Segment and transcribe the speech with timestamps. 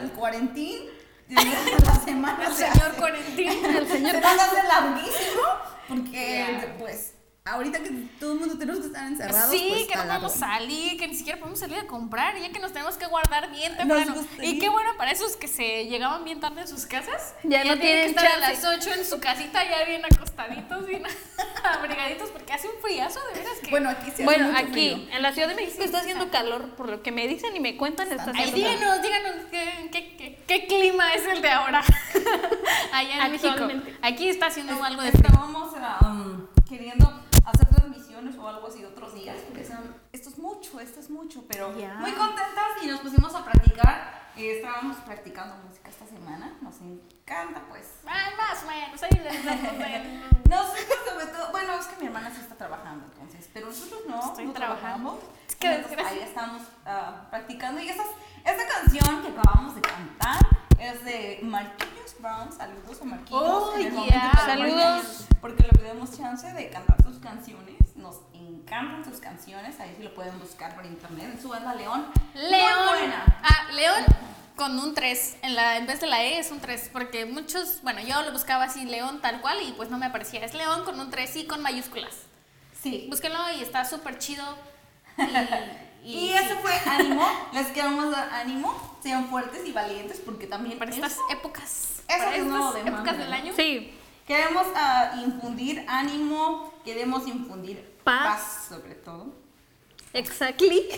[0.00, 0.82] del cuarentín,
[1.28, 2.46] de la semana.
[2.46, 3.48] El se señor hace- Cuarentín.
[3.64, 5.42] El señor se hace larguísimo
[5.88, 7.12] porque pues
[7.46, 9.50] ahorita que todo el mundo tenemos que estar encerrados.
[9.50, 12.58] Sí, pues, que no podemos salir, que ni siquiera podemos salir a comprar, ya que
[12.58, 14.14] nos tenemos que guardar bien temprano.
[14.42, 17.34] Y qué bueno para esos que se llegaban bien tarde a sus casas.
[17.44, 18.62] Ya no tienen tienen que estar a chance.
[18.66, 21.02] las 8 en su casita ya bien acostaditos, bien
[21.64, 23.70] abrigaditos, porque hace un friazo, de veras que.
[23.70, 24.96] Bueno, aquí sí hace Bueno, mucho aquí frío.
[25.12, 27.76] en la Ciudad de México está haciendo calor, por lo que me dicen y me
[27.76, 31.82] cuentan, está Ay, díganos, díganos qué, qué, qué- qué clima es el de ahora.
[32.92, 33.68] Allá en México.
[34.02, 35.26] Aquí está haciendo algo de frío.
[35.26, 37.15] Estábamos um, queriendo
[38.16, 41.76] transmisiones o algo así otros días, porque decían, esto es mucho, esto es mucho, pero
[41.78, 41.94] Ya.
[41.94, 44.26] muy contentas y nos pusimos a practicar.
[44.36, 48.00] Eh, estábamos practicando música esta semana, nos encanta pues.
[48.06, 49.44] Ay, más o menos, ahí les
[50.48, 54.20] Nosotros sobre todo, bueno, es que mi hermana sí está trabajando entonces, pero nosotros no,
[54.20, 55.12] Estoy no trabajando.
[55.12, 55.18] trabajamos.
[55.48, 56.08] Es que desgracia.
[56.08, 58.06] ahí estamos ah, practicando y esas,
[58.44, 60.36] esta canción que acabamos de cantar
[60.78, 63.42] es de Marquillos Brown, saludos a Marquillos.
[63.42, 64.32] Oh, yeah.
[64.44, 65.26] Saludos.
[65.40, 67.76] Porque le pedimos chance de cantar sus canciones,
[68.66, 72.06] encantan sus canciones, ahí sí lo pueden buscar por internet, en su banda León.
[72.34, 72.86] León.
[72.88, 73.40] buena.
[73.42, 74.04] Ah, León
[74.56, 75.36] con un 3.
[75.42, 76.90] En, la, en vez de la E es un 3.
[76.92, 80.44] Porque muchos, bueno, yo lo buscaba así, León tal cual, y pues no me aparecía.
[80.44, 82.14] Es León con un 3 y con mayúsculas.
[82.82, 83.06] Sí.
[83.08, 84.44] Búsquenlo y está súper chido.
[86.04, 90.22] Y, Y, y eso sí, fue ánimo, les queremos dar ánimo, sean fuertes y valientes
[90.24, 92.04] porque también para estas épocas.
[92.06, 93.52] Eso para es nuevo estas de épocas manga, del año.
[93.56, 93.92] Sí,
[94.24, 98.40] Queremos ah, infundir ánimo, queremos infundir Paz.
[98.40, 99.34] paz, sobre todo.
[100.12, 100.86] exactly.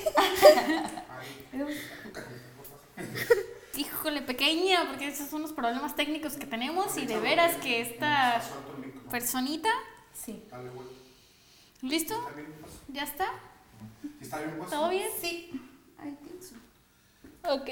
[3.76, 8.43] Híjole, pequeña, porque esos son los problemas técnicos que tenemos y de veras que esta
[9.10, 9.70] personita.
[10.12, 10.44] Sí.
[11.81, 12.14] ¿Listo?
[12.88, 13.32] ¿Ya está?
[14.20, 14.76] ¿Está bien puesto?
[14.76, 15.08] ¿Todo bien?
[15.19, 15.58] Sí.
[17.49, 17.70] Ok.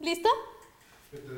[0.00, 0.28] ¿Listo?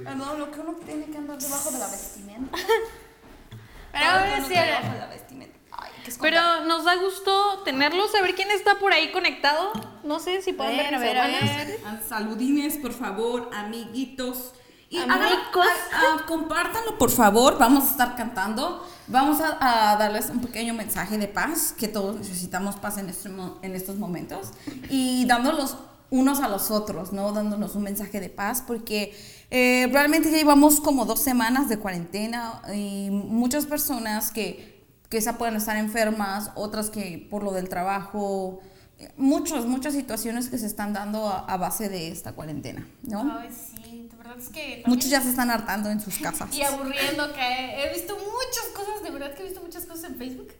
[0.06, 2.58] Ah, no, lo que uno tiene que andar debajo de la vestimenta.
[3.92, 5.51] Pero ahora sí, debajo de la vestimenta.
[5.82, 6.42] Ay, qué escondida.
[6.56, 9.72] Pero nos da gusto tenerlos, a ver quién está por ahí conectado.
[10.04, 11.80] No sé si A pueden ver, ver, a ver, a ver.
[12.08, 14.52] Saludines, por favor, amiguitos.
[14.90, 17.58] Y hagan- compártanlo, por favor.
[17.58, 18.86] Vamos a estar cantando.
[19.06, 23.30] Vamos a, a darles un pequeño mensaje de paz, que todos necesitamos paz en, este
[23.62, 24.50] en estos momentos.
[24.90, 25.76] Y dándolos
[26.10, 27.32] unos a los otros, ¿no?
[27.32, 29.16] Dándonos un mensaje de paz, porque
[29.50, 34.71] eh, realmente ya llevamos como dos semanas de cuarentena y muchas personas que
[35.12, 38.60] quizá pueden estar enfermas, otras que por lo del trabajo,
[38.98, 43.38] eh, muchas, muchas situaciones que se están dando a, a base de esta cuarentena, ¿no?
[43.38, 44.60] Ay, sí, de verdad es que.
[44.60, 46.52] también- Muchos ya se están hartando en sus casas.
[46.56, 50.16] Y aburriendo, que he visto muchas cosas, de verdad que he visto muchas cosas en
[50.16, 50.52] Facebook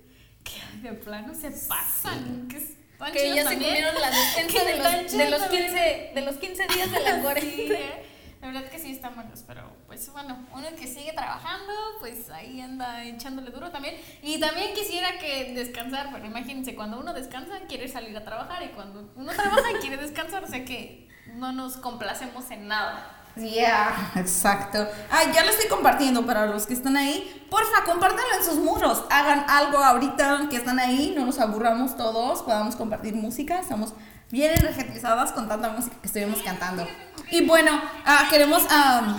[0.44, 2.46] que de plano se pasan.
[2.48, 3.70] Que, están Que chidas ya se también.
[3.75, 5.62] comieron la despensa Que de los, de, los también.
[5.66, 7.75] 15, de los 15 días de la Sí, cuarentena.
[7.78, 8.06] eh,
[8.43, 12.61] la verdad que sí están buenos, pero pues bueno, uno que sigue trabajando, pues ahí
[12.61, 13.94] anda echándole duro también.
[14.21, 18.71] Y también quisiera que descansar, pero imagínense, cuando uno descansa quiere salir a trabajar y
[18.71, 23.21] cuando uno trabaja quiere descansar, o sea que no nos complacemos en nada.
[23.37, 24.89] Yeah, exacto.
[25.09, 27.47] Ay, ya lo estoy compartiendo para los que están ahí.
[27.49, 29.05] Porfa, compártanlo en sus muros.
[29.09, 33.61] Hagan algo ahorita que están ahí, no nos aburramos todos, podamos compartir música.
[33.61, 33.94] Estamos
[34.31, 36.87] bien energetizadas con tanta música que estuvimos cantando.
[37.32, 39.17] Y bueno, ah, queremos am,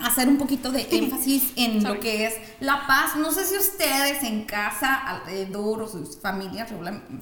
[0.00, 3.14] hacer un poquito de énfasis en lo que es la paz.
[3.14, 6.68] No sé si ustedes en casa, alrededor, o sus familias,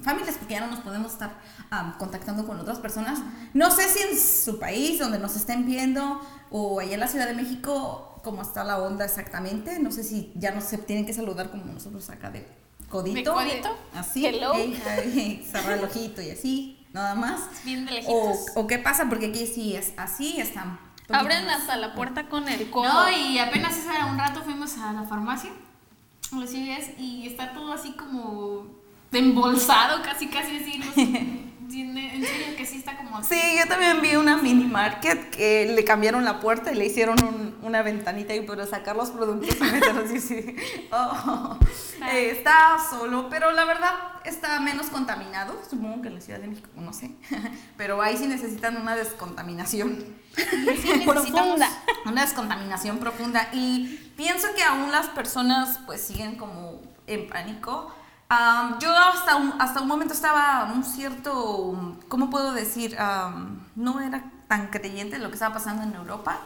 [0.01, 1.39] familias, porque ya no nos podemos estar
[1.69, 3.19] am, contactando con otras personas.
[3.53, 6.19] No sé si en su país, donde nos estén viendo,
[6.49, 9.77] o allá en la Ciudad de México, cómo está la onda exactamente.
[9.77, 12.47] No sé si ya no se tienen que saludar como nosotros acá de
[12.89, 13.15] codito.
[13.15, 13.77] ¿De codito?
[13.93, 14.25] Así.
[14.25, 14.53] Hello.
[15.51, 17.41] Cerrar el ojito y así, nada más.
[17.63, 17.93] Bien de O,
[18.29, 18.45] lejitos.
[18.55, 20.79] o qué pasa, porque aquí sí es así, están.
[21.09, 22.91] Abren hasta la puerta con el codo.
[22.91, 25.51] No, y apenas hace un rato fuimos a la farmacia,
[26.31, 28.65] a los CVS, y está todo así como
[29.11, 30.77] embolsado, casi, casi así.
[30.79, 31.41] no sé.
[31.67, 33.33] En serio que sí está como así.
[33.35, 37.15] Sí, yo también vi una mini market que le cambiaron la puerta y le hicieron
[37.23, 40.55] un- una ventanita y para sacar los productos y meterlos y sí.
[40.91, 41.57] Oh,
[42.11, 43.91] eh, está solo, pero la verdad
[44.25, 45.59] está menos contaminado.
[45.67, 47.11] Supongo que en la Ciudad de México, no sé.
[47.77, 50.05] Pero ahí sí necesitan una descontaminación.
[51.05, 51.67] Profunda.
[52.05, 53.49] Una descontaminación profunda.
[53.53, 57.93] Y pienso que aún las personas pues siguen como en pánico.
[58.27, 62.99] Am, yo hasta un, hasta un momento estaba un cierto, ¿cómo puedo decir?
[62.99, 66.39] Am, no era tan creyente de lo que estaba pasando en Europa.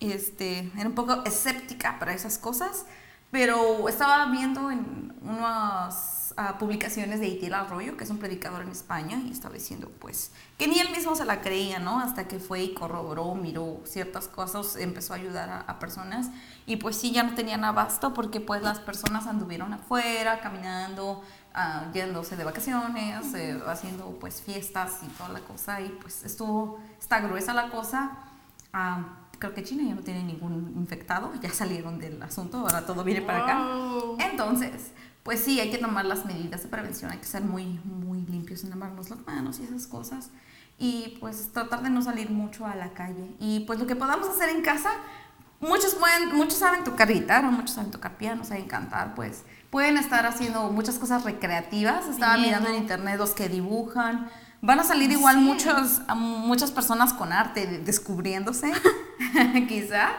[0.00, 2.84] Este, era un poco escéptica para esas cosas,
[3.30, 8.68] pero estaba viendo en unas ah, publicaciones de Itiel Arroyo, que es un predicador en
[8.68, 12.00] España, y estaba diciendo pues que ni él mismo se la creía, ¿no?
[12.00, 16.30] Hasta que fue y corroboró, miró ciertas cosas, empezó a ayudar a, a personas
[16.66, 21.22] y pues sí, ya no tenían abasto porque pues las personas anduvieron afuera, caminando,
[21.54, 26.78] ah, yéndose de vacaciones, eh, haciendo pues fiestas y toda la cosa y pues estuvo,
[26.98, 28.18] está gruesa la cosa.
[28.72, 33.04] Ah, creo que China ya no tiene ningún infectado, ya salieron del asunto, ahora todo
[33.04, 33.58] viene para acá.
[33.58, 34.16] Wow.
[34.20, 34.92] Entonces,
[35.24, 38.62] pues sí, hay que tomar las medidas de prevención, hay que ser muy, muy limpios
[38.62, 40.30] en lavarnos las manos y esas cosas.
[40.78, 43.34] Y pues tratar de no salir mucho a la calle.
[43.40, 44.90] Y pues lo que podamos hacer en casa,
[45.60, 50.26] muchos pueden, muchos saben tocar guitarra, muchos saben tocar piano, saben cantar, pues pueden estar
[50.26, 52.06] haciendo muchas cosas recreativas.
[52.06, 54.28] Estaba mirando en internet los que dibujan.
[54.60, 58.72] Van a salir igual muchos, muchas personas con arte de- descubriéndose,
[59.68, 60.10] quizá,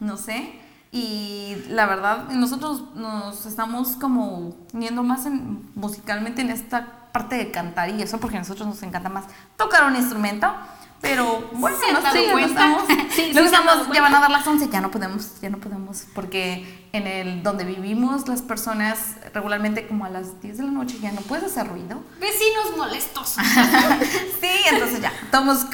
[0.00, 0.59] no sé.
[0.92, 7.50] Y la verdad, nosotros nos estamos como viendo más en- musicalmente en esta parte de
[7.50, 9.24] cantar y eso, porque a nosotros nos encanta más
[9.56, 10.52] tocar un instrumento.
[11.00, 14.46] Pero bueno, ¿Se han no sé, estamos, Sí, sí estamos- ya van a dar las
[14.46, 19.86] 11, ya no podemos, ya no podemos, porque en el donde vivimos las personas regularmente
[19.88, 22.02] como a las 10 de la noche ya no puedes hacer ruido.
[22.20, 23.36] Vecinos molestos.
[24.40, 25.64] Sí, entonces ya, estamos,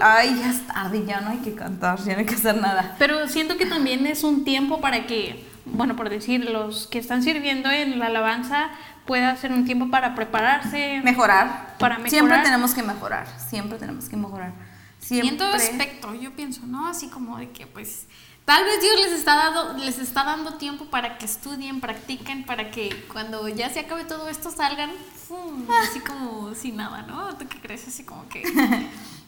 [0.00, 2.96] ay, ya es tarde, ya no hay que cantar, ya no hay que hacer nada.
[2.98, 7.22] Pero siento que también es un tiempo para que, bueno, por decir, los que están
[7.22, 8.70] sirviendo en la alabanza
[9.06, 11.00] pueda ser un tiempo para prepararse.
[11.04, 11.76] Mejorar.
[11.78, 12.10] Para mejorar.
[12.10, 14.52] Siempre tenemos que mejorar, siempre tenemos que mejorar.
[15.02, 15.28] Y Siempre.
[15.28, 16.86] en todo aspecto, yo pienso, ¿no?
[16.86, 18.06] Así como de que, pues,
[18.44, 22.70] tal vez Dios les está, dando, les está dando tiempo para que estudien, practiquen, para
[22.70, 24.90] que cuando ya se acabe todo esto salgan
[25.28, 25.64] ¡fum!
[25.82, 27.34] así como sin nada, ¿no?
[27.36, 27.86] ¿Tú qué crees?
[27.88, 28.42] Así como que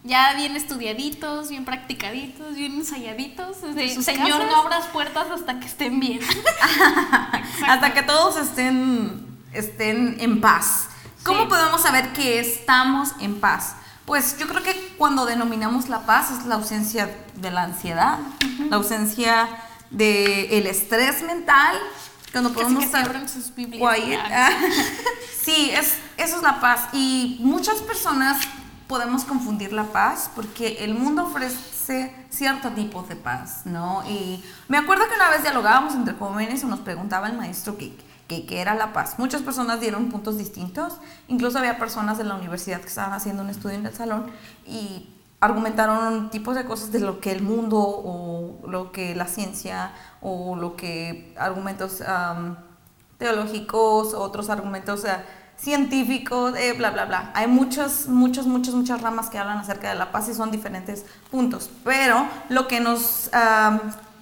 [0.05, 3.63] ya bien estudiaditos, bien practicaditos, bien ensayaditos.
[3.63, 4.47] desde sus Señor, casas.
[4.51, 6.21] no abras puertas hasta que estén bien.
[7.67, 10.89] Hasta que todos estén, estén en paz.
[11.25, 11.49] ¿Cómo Sí.
[11.49, 13.75] podemos saber que estamos en paz?
[14.07, 18.19] Pues yo creo que cuando denominamos la paz es la ausencia de la ansiedad,
[18.71, 19.49] la ausencia
[19.91, 21.77] del estrés mental,
[22.33, 23.81] cuando podemos que estar sus Biblias.
[25.43, 26.89] sí, es, eso es la paz.
[26.93, 28.39] Y muchas personas
[28.87, 34.03] podemos confundir la paz porque el mundo ofrece cierto tipo de paz, ¿no?
[34.09, 37.97] Y me acuerdo que una vez dialogábamos entre jóvenes y nos preguntaba el maestro qué,
[38.27, 39.19] qué era la paz.
[39.19, 40.95] Muchas personas dieron puntos distintos,
[41.29, 44.31] incluso había personas de la universidad que estaban haciendo un estudio en el salón
[44.67, 49.93] y argumentaron tipos de cosas de lo que el mundo o lo que la ciencia
[50.21, 52.57] o lo que argumentos am,
[53.19, 55.17] teológicos, otros argumentos eh,
[55.57, 57.31] científicos, eh, bla, bla, bla.
[57.35, 61.05] Hay muchas, muchas, muchas, muchas ramas que hablan acerca de la paz y son diferentes
[61.31, 61.71] puntos.
[61.85, 63.79] Pero lo que nos, ah,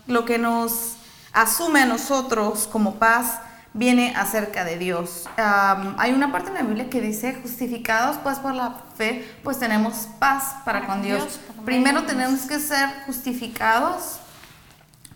[0.07, 0.97] lo que nos
[1.33, 3.41] asume a nosotros como paz
[3.75, 5.29] viene acerca de Dios.
[5.37, 9.59] Um, hay una parte en la Biblia que dice, justificados pues por la fe, pues
[9.59, 11.41] tenemos paz para con Dios.
[11.65, 14.21] Primero tenemos que ser justificados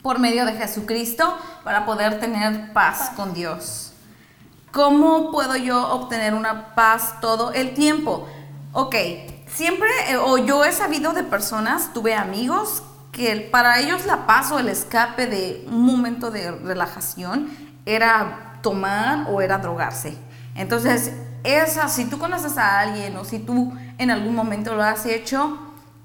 [0.02, 3.92] por medio de Jesucristo para poder tener paz con Dios.
[4.72, 8.28] ¿Cómo puedo yo obtener una paz todo el tiempo?
[8.72, 8.94] Ok,
[9.46, 14.52] siempre, eh, o yo he sabido de personas, tuve amigos que para ellos la paz
[14.52, 17.50] o el escape de un momento de relajación
[17.86, 20.16] era tomar o era drogarse.
[20.54, 21.12] Entonces,
[21.44, 25.58] esa, si tú conoces a alguien o si tú en algún momento lo has hecho,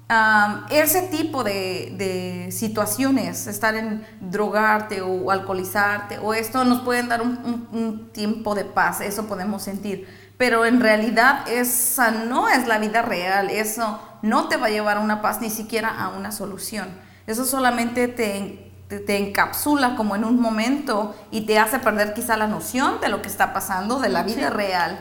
[0.06, 7.08] Am, ese tipo de, de situaciones, estar en drogarte o alcoholizarte o esto, nos pueden
[7.08, 10.06] dar un, un- un tiempo de paz, eso podemos sentir.
[10.36, 14.98] Pero en realidad esa no es la vida real, eso no te va a llevar
[14.98, 16.88] a una paz ni siquiera a una solución.
[17.26, 22.36] Eso solamente te, te, te encapsula como en un momento y te hace perder quizá
[22.36, 24.98] la noción de lo que está pasando, de la vida real.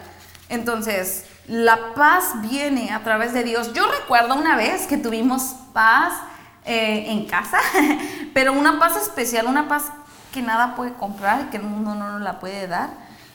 [0.50, 3.74] Entonces, la paz viene a través de Dios.
[3.74, 6.14] Yo recuerdo una vez que tuvimos paz
[6.66, 7.58] eh, en casa,
[8.34, 9.92] pero una paz especial, una paz
[10.32, 12.92] que nada puede comprar, que el mundo no nos la puede dar.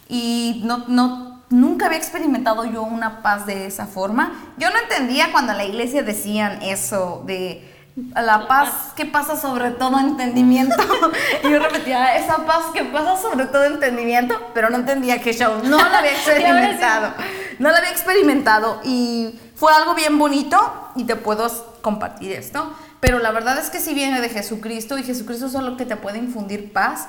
[0.09, 4.33] Y no, no, nunca había experimentado yo una paz de esa forma.
[4.57, 7.78] Yo no entendía cuando en la iglesia decían eso de
[8.15, 10.77] la paz que pasa sobre todo entendimiento.
[11.45, 15.61] y yo repetía, esa paz que pasa sobre todo entendimiento, pero no entendía qué show.
[15.65, 17.13] No la había experimentado.
[17.59, 21.49] No la había experimentado y fue algo bien bonito y te puedo
[21.83, 22.73] compartir esto.
[23.01, 25.97] Pero la verdad es que si viene de Jesucristo y Jesucristo es solo que te
[25.97, 27.07] puede infundir paz,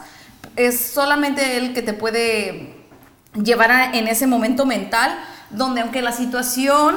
[0.56, 2.76] es solamente Él que te puede
[3.34, 5.18] llevar a- en ese momento mental
[5.52, 6.96] donde aunque la situación,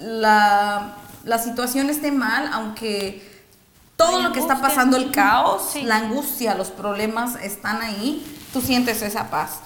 [0.00, 3.22] la, la situación esté mal, aunque
[3.96, 5.82] todo lo que está pasando, el caos, Sí.
[5.82, 9.60] la angustia, los problemas están ahí, tú sientes esa paz.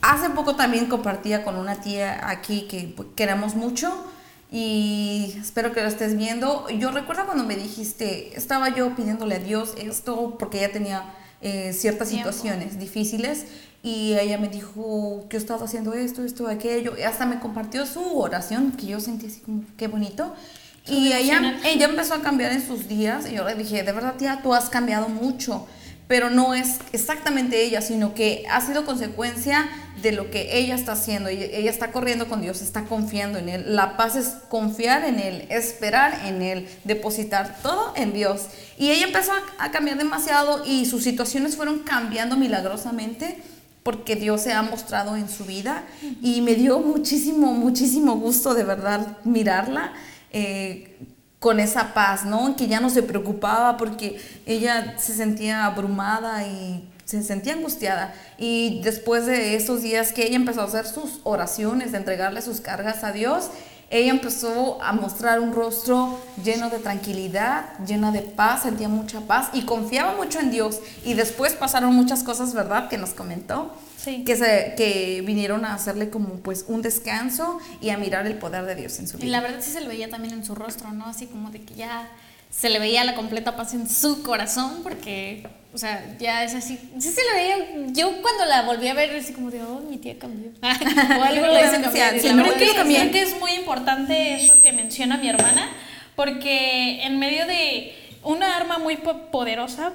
[0.00, 3.92] Hace poco también compartía con una tía aquí que queremos mucho
[4.50, 6.68] y espero que lo estés viendo.
[6.70, 11.72] Yo recuerdo cuando me dijiste, estaba yo pidiéndole a Dios esto porque ella tenía eh,
[11.72, 12.32] ciertas Tiempo.
[12.32, 13.44] situaciones difíciles
[13.82, 16.94] y ella me dijo que yo estaba haciendo esto, esto, aquello.
[16.98, 20.34] Y hasta me compartió su oración que yo sentí así como, qué bonito.
[20.88, 21.60] Y ella, devocional.
[21.64, 24.54] ella empezó a cambiar en sus días y yo le dije, de verdad tía, tú
[24.54, 25.66] has cambiado mucho,
[26.06, 29.68] pero no es exactamente ella, sino que ha sido consecuencia
[30.00, 31.28] de lo que ella está haciendo.
[31.28, 33.76] Ella, está corriendo con Dios, está confiando en Él.
[33.76, 38.46] La paz es confiar en Él, esperar en Él, depositar todo en Dios.
[38.78, 43.42] Y ella empezó a cambiar demasiado y sus situaciones fueron cambiando milagrosamente
[43.82, 45.84] porque Dios se ha mostrado en su vida
[46.22, 49.92] y me dio muchísimo, muchísimo gusto de verdad mirarla
[50.32, 50.96] eh,
[51.38, 52.56] con esa paz, ¿no?
[52.56, 58.12] Que ya no se preocupaba porque ella se sentía abrumada y se sentía angustiada.
[58.36, 62.60] Y después de esos días que ella empezó a hacer sus oraciones, de entregarle sus
[62.60, 63.50] cargas a Dios,
[63.90, 69.48] ella empezó a mostrar un rostro lleno de tranquilidad, llena de paz, sentía mucha paz
[69.54, 70.80] y confiaba mucho en Dios.
[71.04, 72.88] Y después pasaron muchas cosas, ¿verdad?
[72.90, 73.74] Que nos comentó.
[73.96, 74.24] Sí.
[74.24, 78.64] Que, se, que vinieron a hacerle como pues un descanso y a mirar el poder
[78.66, 79.32] de Dios en su Y vida.
[79.32, 81.06] la verdad sí se le veía también en su rostro, ¿no?
[81.06, 82.08] Así como de que ya
[82.50, 86.78] se le veía la completa paz en su corazón, porque, o sea, ya es así.
[86.98, 87.56] Sí se le veía.
[87.92, 90.50] Yo cuando la volví a ver, así como de, oh, mi tía cambió.
[90.62, 92.18] o algo la hizo cambiar.
[92.18, 95.68] Sí, Creo que, creo que es muy importante eso que menciona mi hermana,
[96.16, 97.94] porque en medio de
[98.24, 99.92] una arma muy po- poderosa,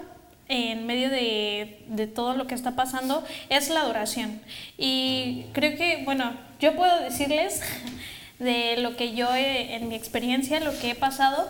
[0.47, 4.41] en medio de, de todo lo que está pasando, es la adoración.
[4.77, 7.61] Y creo que, bueno, yo puedo decirles
[8.39, 11.49] de lo que yo, he- en mi experiencia, lo que he pasado,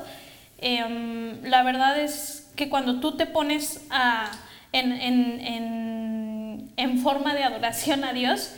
[0.59, 4.31] em, la verdad es que cuando tú te pones a,
[4.71, 8.51] en, en- en- en forma de adoración a Dios,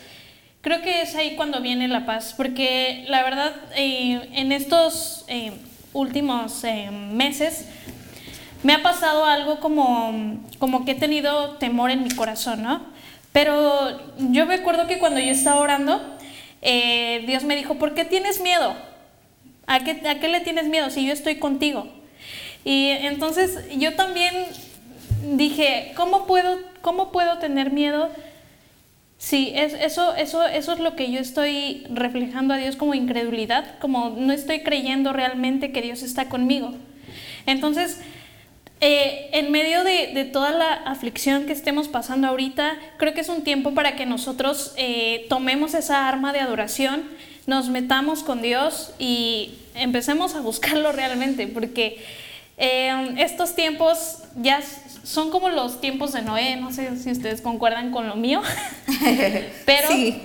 [0.61, 5.51] Creo que es ahí cuando viene la paz, porque la verdad eh, en estos eh,
[5.93, 7.67] últimos eh, meses
[8.63, 12.81] me ha pasado algo como, como que he tenido temor en mi corazón, ¿no?
[13.31, 16.01] Pero yo me acuerdo que cuando yo estaba orando,
[16.63, 18.73] Dios me dijo, ¿por qué tienes miedo?
[19.67, 21.87] ¿A qué, ¿A qué le tienes miedo si yo estoy contigo?
[22.65, 24.33] Y entonces yo también
[25.37, 28.09] dije, ¿cómo puedo, cómo puedo tener miedo?
[29.17, 33.77] Sí, es, eso, eso, eso es lo que yo estoy reflejando a Dios como incredulidad,
[33.79, 36.73] como no estoy creyendo realmente que Dios está conmigo.
[37.45, 38.01] Entonces,
[38.81, 43.29] eh, en medio de, de toda la aflicción que estemos pasando ahorita, creo que es
[43.29, 47.03] un tiempo para que nosotros eh, tomemos esa arma de adoración,
[47.47, 52.03] nos metamos con Dios y empecemos a buscarlo realmente, porque
[52.57, 54.61] eh, estos tiempos ya
[55.03, 58.41] son como los tiempos de Noé, no sé si ustedes concuerdan con lo mío,
[59.65, 60.21] pero Sí.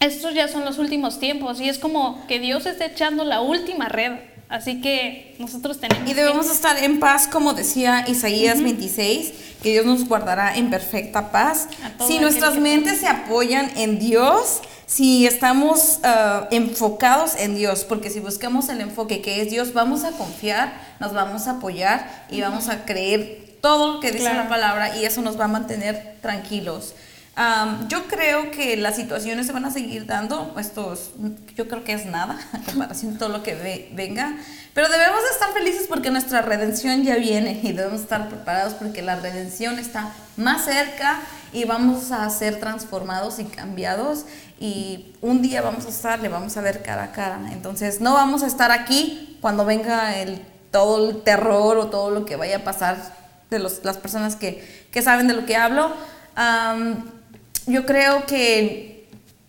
[0.00, 3.88] estos ya son los últimos tiempos y es como que Dios está echando la última
[3.88, 4.12] red,
[4.50, 9.70] así que nosotros tenemos Y que- debemos estar en paz, como decía Isaías 26, que
[9.72, 11.68] Dios nos guardará en perfecta paz.
[12.06, 18.20] Si nuestras mentes se apoyan en Dios, si estamos ah, enfocados en Dios, porque si
[18.20, 22.68] buscamos el enfoque que es Dios, vamos a confiar, nos vamos a apoyar y vamos
[22.68, 24.38] a creer todo lo que dice Claro.
[24.44, 26.94] la palabra y eso nos va a mantener tranquilos.
[27.36, 31.10] Am, yo creo que las situaciones se van a seguir dando, esto es-
[31.56, 34.36] yo creo que es nada en comparación a todo lo que ve- venga,
[34.74, 39.00] pero debemos de estar felices porque nuestra redención ya viene y debemos estar preparados porque
[39.00, 41.20] la redención está más cerca
[41.52, 44.26] y vamos a ser transformados y cambiados
[44.58, 48.12] y un día vamos a estar, le vamos a ver cara a cara, entonces no
[48.14, 52.58] vamos a estar aquí cuando venga el, todo el terror o todo lo que vaya
[52.58, 52.96] a pasar
[53.50, 55.92] de los- las personas que, que saben de lo que hablo.
[56.36, 57.04] Am,
[57.66, 58.88] yo creo que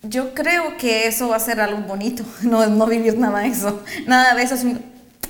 [0.04, 3.82] yo creo que eso va a ser algo bonito, no, no vivir nada de eso,
[4.06, 4.80] nada de eso, sino-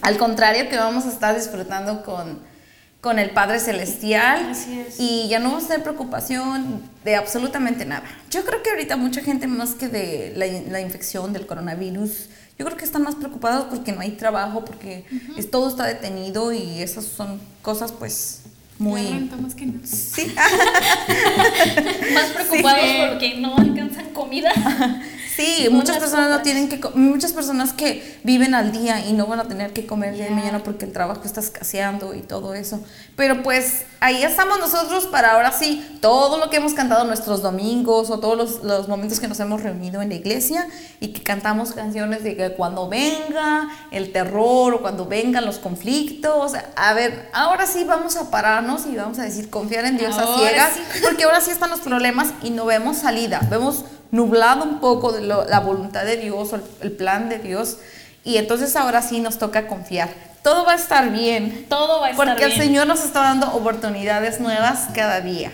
[0.01, 2.41] al contrario que vamos a estar disfrutando con,
[3.01, 4.97] con el Padre Celestial Así es.
[4.99, 8.03] y ya no vamos a tener preocupación de absolutamente nada.
[8.31, 12.65] Yo creo que ahorita mucha gente más que de la, la infección del coronavirus, yo
[12.65, 15.05] creo que están más preocupados porque no hay trabajo, porque
[15.37, 18.41] es, todo está detenido y esas son cosas pues
[18.83, 19.07] muy...
[19.07, 19.69] Renta más que.
[19.85, 20.35] Sí.
[22.15, 22.97] más preocupados Sí.
[23.09, 24.53] porque no alcanzan comida.
[25.35, 29.27] Sí, No muchas personas no tienen que, muchas personas que viven al día y no
[29.27, 32.55] van a tener que comer día de mañana porque el trabajo está escaseando y todo
[32.55, 32.81] eso.
[33.17, 38.11] Pero pues ahí estamos nosotros para ahora sí, todo lo que hemos cantado nuestros domingos
[38.11, 40.67] o todos los, los momentos que nos hemos reunido en la iglesia
[41.01, 46.53] y que cantamos canciones de que cuando venga el terror o cuando vengan los conflictos,
[46.77, 50.23] a ver, ahora sí vamos a pararnos y vamos a decir confiar en Dios a
[50.23, 51.01] Ahora ciegas, sí.
[51.03, 55.23] porque ahora sí están los problemas y no vemos salida, vemos nublado un poco de
[55.23, 57.79] lo- la voluntad de Dios o el, el plan de Dios
[58.25, 60.09] y entonces ahora sí nos toca confiar.
[60.43, 62.63] Todo va a estar bien, Todo va a estar porque el bien.
[62.63, 65.53] Señor nos está dando oportunidades nuevas cada día.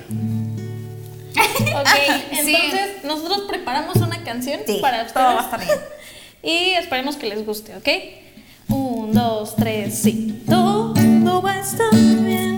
[1.36, 1.88] Ok,
[2.44, 2.54] Sí.
[2.54, 5.78] entonces nosotros preparamos una canción Sí, para todo va a ustedes estar bien.
[6.42, 7.88] y esperemos que les guste, ¿ok?
[8.70, 10.42] Un, dos, tres, sí.
[10.48, 10.94] Todo
[11.42, 12.57] va a estar bien,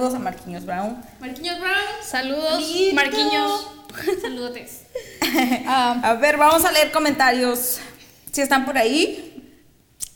[0.00, 0.96] saludos a Marquinhos Brown.
[1.20, 1.74] Marquinhos Brown.
[2.02, 2.94] Saludos, Lindo.
[2.94, 3.66] Marquiños.
[4.22, 4.82] Saludotes.
[5.66, 7.78] Ah, A ver, vamos a leer comentarios.
[8.32, 9.54] Si están por ahí.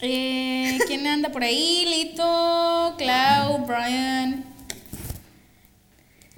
[0.01, 1.85] Eh, ¿Quién anda por ahí?
[1.87, 4.45] Lito, Clau, Brian,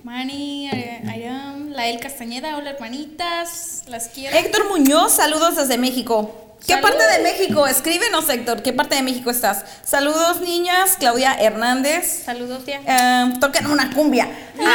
[0.03, 0.69] Manny,
[1.09, 2.57] Ayam, Lael Castañeda.
[2.59, 3.85] Hola, hermanitas.
[3.89, 4.37] Las quiero.
[4.37, 6.46] Héctor Muñoz, saludos desde México.
[6.67, 6.91] ¿Qué Saludos.
[6.97, 7.67] parte de México?
[7.67, 8.63] Escríbenos, Héctor.
[8.63, 9.65] ¿Qué parte de México estás?
[9.85, 10.97] Saludos, niñas.
[10.99, 12.25] Claudia Hernández.
[12.25, 12.81] saludos, tía.
[12.85, 14.29] Eh, toquen una cumbia.
[14.61, 14.75] Ah,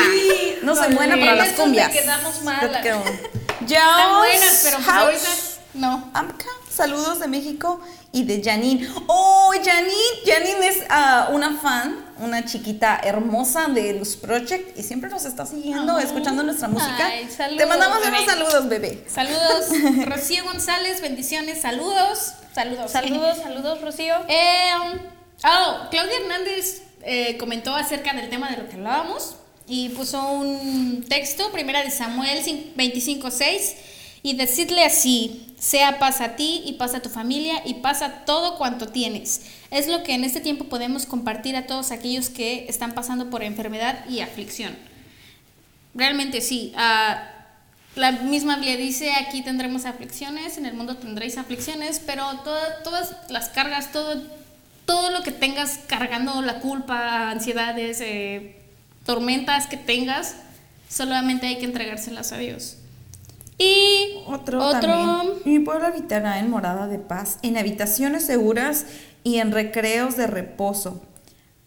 [0.64, 1.92] no soy buena para las cumbias.
[1.92, 2.64] quedamos mal.
[2.74, 5.30] Están buenas, pero pues ahorita
[5.74, 6.12] no.
[6.14, 8.88] Amka, saludos de México y de Janine.
[9.08, 9.94] Oh, Janine,
[10.26, 15.46] Janine es ah, una fan, una chiquita hermosa de Luz Project y siempre nos está
[15.46, 17.08] siguiendo, escuchando nuestra música.
[17.08, 18.18] Ay, saludos, Te mandamos bebé.
[18.18, 19.04] unos saludos, bebé.
[19.08, 19.66] Saludos,
[20.06, 22.34] Rocío González, bendiciones, saludos.
[22.54, 22.92] Saludos.
[22.92, 24.16] Saludos, saludos, Rocío.
[24.28, 24.72] Eh,
[25.44, 29.36] oh, Claudia Hernández eh, comentó acerca del tema de lo que hablábamos
[29.68, 32.44] y puso un texto, primera de Samuel
[32.76, 33.74] 25.6,
[34.24, 38.26] y decirle así, sea paz a ti y paz a tu familia y paz a
[38.26, 39.42] todo cuanto tienes.
[39.72, 43.44] Es lo que en este tiempo podemos compartir a todos aquellos que están pasando por
[43.44, 44.76] enfermedad y aflicción.
[45.94, 46.72] Realmente sí.
[46.76, 47.28] ah,
[47.96, 53.16] la misma Biblia dice, aquí tendremos aflicciones, en el mundo tendréis aflicciones, pero toda- todas
[53.30, 54.22] las cargas, todo,
[54.86, 58.56] todo lo que tengas cargando, la culpa, ansiedades, eh,
[59.06, 60.36] tormentas que tengas,
[60.90, 62.78] solamente hay que entregárselas a Dios.
[63.62, 65.34] Y Otro, otro también.
[65.46, 68.86] Mi pueblo habitará en morada de paz, en habitaciones seguras
[69.24, 71.02] y en recreos de reposo.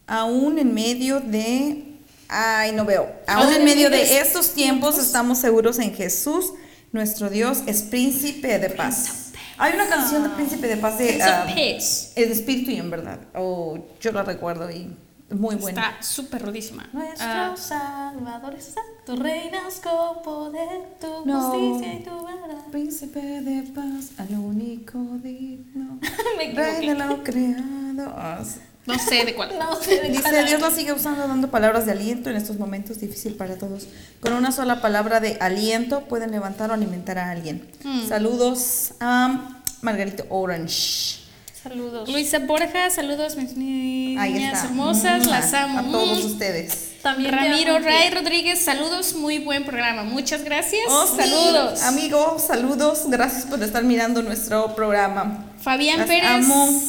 [0.09, 1.85] Aún en medio de...
[2.29, 3.13] Ay, no veo.
[3.29, 6.53] Aún en medio de estos tiempos estamos seguros en Jesús.
[6.91, 9.31] Nuestro Dios es príncipe de paz.
[9.57, 11.17] Hay una canción de príncipe de paz de...
[11.17, 13.21] Of ah, el espíritu y en verdad.
[13.37, 14.91] Oh, yo la recuerdo y
[15.35, 15.91] muy buena.
[15.91, 16.89] Está súper rudísima.
[16.93, 21.51] Nuestro Ah, Salvador es tu reinas con poder, tu No.
[21.51, 22.65] justicia y tu verdad.
[22.71, 25.99] Príncipe de paz, al único digno.
[26.39, 28.13] Me Rey de lo creado.
[28.17, 28.43] Ah,
[28.87, 29.51] no sé de cuál.
[29.59, 32.59] No sé de Dice, cuál Dios la sigue usando dando palabras de aliento en estos
[32.59, 33.87] momentos difíciles para todos.
[34.21, 37.67] Con una sola palabra de aliento pueden levantar o alimentar a alguien.
[37.83, 38.07] Mm.
[38.09, 41.24] Saludos a Margarito Orange.
[41.65, 42.09] Saludos.
[42.11, 45.79] Luisa Borja, saludos mis niñas hermosas, Mm, las amo.
[45.79, 46.27] A todos Mm.
[46.27, 46.91] ustedes.
[47.01, 48.11] También Ramiro Ray.
[48.11, 50.03] Rodríguez, saludos, muy buen programa.
[50.05, 50.85] Muchas gracias.
[50.89, 51.17] Oh, sí.
[51.17, 51.83] saludos.
[51.83, 53.05] Amigo, saludos.
[53.09, 55.47] Gracias por estar mirando nuestro programa.
[55.63, 56.31] Fabián Las Pérez.
[56.31, 56.83] amo.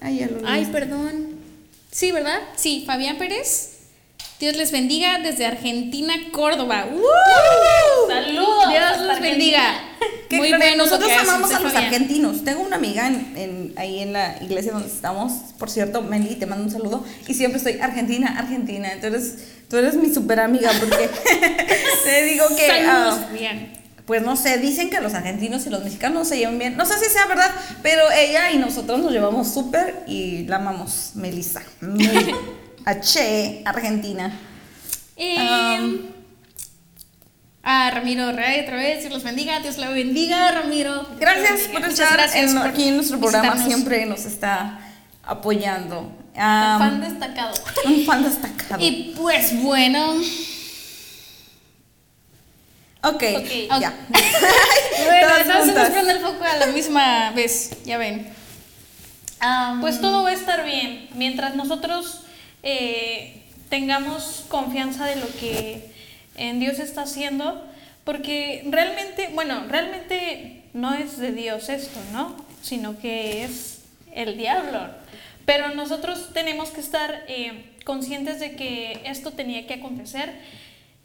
[0.00, 1.36] Ay, perdón.
[1.92, 2.40] Sí, ¿verdad?
[2.56, 3.75] Sí, Fabián Pérez.
[4.38, 6.86] Dios les bendiga desde Argentina, Córdoba.
[6.92, 7.02] ¡Woo!
[8.08, 8.68] Saludos.
[8.68, 9.62] Dios los bendiga.
[10.28, 12.44] ¿Qué Muy lo Nosotros amamos a los argentinos.
[12.44, 15.32] Tengo una amiga en, en- ahí en la iglesia donde estamos.
[15.58, 17.04] Por cierto, Meli, te mando un saludo.
[17.26, 18.92] Y siempre estoy Argentina, Argentina.
[18.92, 19.36] Entonces,
[19.70, 21.08] tú eres mi super amiga porque
[22.04, 22.66] te digo que.
[22.66, 23.72] Saludos, ah, Fabián.
[24.04, 26.76] pues no sé, dicen que los argentinos y los mexicanos se llevan bien.
[26.76, 27.50] No sé si sea verdad,
[27.82, 31.62] pero ella y nosotros nos llevamos súper y la amamos, Melissa.
[32.86, 33.00] Meli.
[33.00, 34.32] H, Argentina.
[35.16, 35.36] Eh,
[35.80, 35.98] Um,
[37.62, 41.08] a Ramiro Ray otra vez, Dios los bendiga, Dios la bendiga, Ramiro.
[41.18, 43.54] Gracias por estar Muchas gracias en- por aquí en nuestro programa.
[43.54, 43.74] visitarnos.
[43.74, 44.78] Siempre nos está
[45.24, 46.00] apoyando.
[46.00, 47.54] Un Um, fan destacado.
[47.86, 48.80] Un fan destacado.
[48.84, 50.12] Y pues bueno,
[53.02, 53.80] ok, Ok.
[53.80, 53.94] ya.
[54.10, 58.28] bueno estamos prende el foco a la misma vez, ya ven.
[59.80, 62.20] Pues todo va a estar bien mientras nosotros
[62.66, 65.86] eh, tengamos confianza de lo que
[66.36, 67.64] en Dios está haciendo,
[68.04, 72.36] porque realmente, bueno, realmente no es de Dios esto, ¿no?
[72.62, 74.80] Sino que es el diablo.
[75.44, 80.32] Pero nosotros tenemos que estar eh, conscientes de que esto tenía que acontecer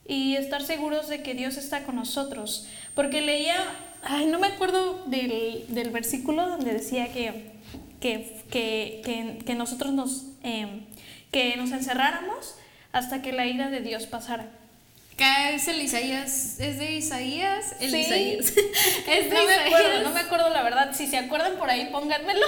[0.08, 2.68] y estar seguros de que Dios está con nosotros.
[2.96, 3.56] Porque leía,
[4.04, 7.52] ay, no me acuerdo del, del versículo donde decía que,
[8.00, 10.68] que, que, que- nosotros nos, eh,
[11.32, 12.56] que nos encerráramos
[12.92, 14.48] hasta que la ira de Dios pasara.
[15.14, 17.98] Acá es el Isaías, es de Isaías, el Sí.
[18.00, 18.46] Isaías.
[19.08, 19.66] es de No me Isaías.
[19.68, 20.96] acuerdo, no me acuerdo la verdad.
[20.96, 22.46] Si se acuerdan por ahí, pónganmelo.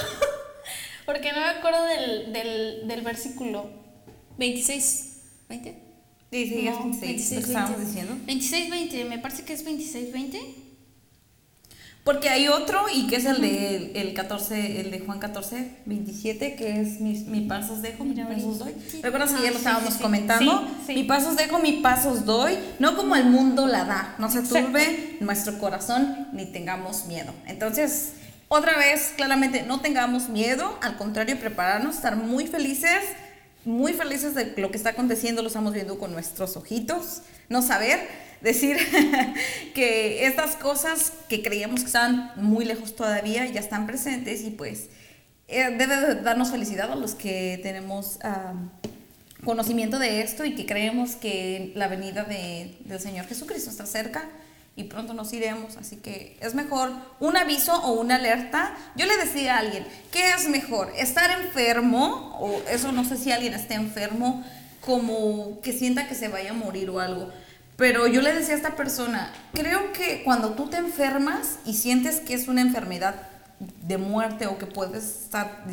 [1.06, 3.69] Porque no me acuerdo del, del, del versículo.
[4.38, 5.17] 26,
[5.50, 5.80] 20.
[6.32, 8.15] Sí, sí, es No, 26, lo que estábamos diciendo.
[8.26, 10.39] 26, 20, me parece que es 26, 20.
[12.04, 16.56] Porque hay otro y que es el de el 14, el de Juan 14, 27,
[16.56, 18.74] que es mi, mi pasos dejo, mi pasos doy.
[19.02, 20.68] ¿Recuerdas que ya lo estábamos comentando?
[20.80, 20.94] Sí, sí.
[20.96, 25.18] Mi pasos dejo, mi pasos doy, no como el mundo la da, no se turbe
[25.22, 27.34] nuestro corazón ni tengamos miedo.
[27.48, 28.12] Entonces,
[28.50, 33.02] otra vez, claramente, no tengamos miedo, al contrario, prepararnos, estar muy felices,
[33.65, 37.99] muy felices de lo que está aconteciendo, lo estamos viendo con nuestros ojitos, no saber,
[38.41, 38.78] decir
[39.73, 44.89] que estas cosas que creíamos que estaban muy lejos todavía ya están presentes y pues
[45.47, 48.19] eh, debe de darnos felicidad a los que tenemos
[49.43, 54.30] conocimiento de esto y que creemos que la venida de- del Señor Jesucristo está cerca
[54.76, 55.78] y pronto nos iremos.
[55.78, 58.76] Así que es mejor un aviso o una alerta.
[58.96, 60.92] Yo le decía a alguien, ¿qué es mejor?
[60.98, 62.38] ¿Estar enfermo?
[62.40, 64.44] O eso no sé si alguien esté enfermo,
[64.82, 67.30] como que sienta que se vaya a morir o algo.
[67.78, 72.20] Pero yo le decía a esta persona, creo que cuando tú te enfermas y sientes
[72.20, 73.16] que es una enfermedad
[73.60, 75.64] de muerte o que puedes estar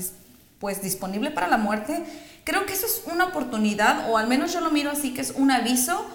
[0.59, 2.05] pues disponible para la muerte,
[2.45, 5.33] creo que eso es una oportunidad o al menos yo lo miro así que es
[5.33, 6.07] un aviso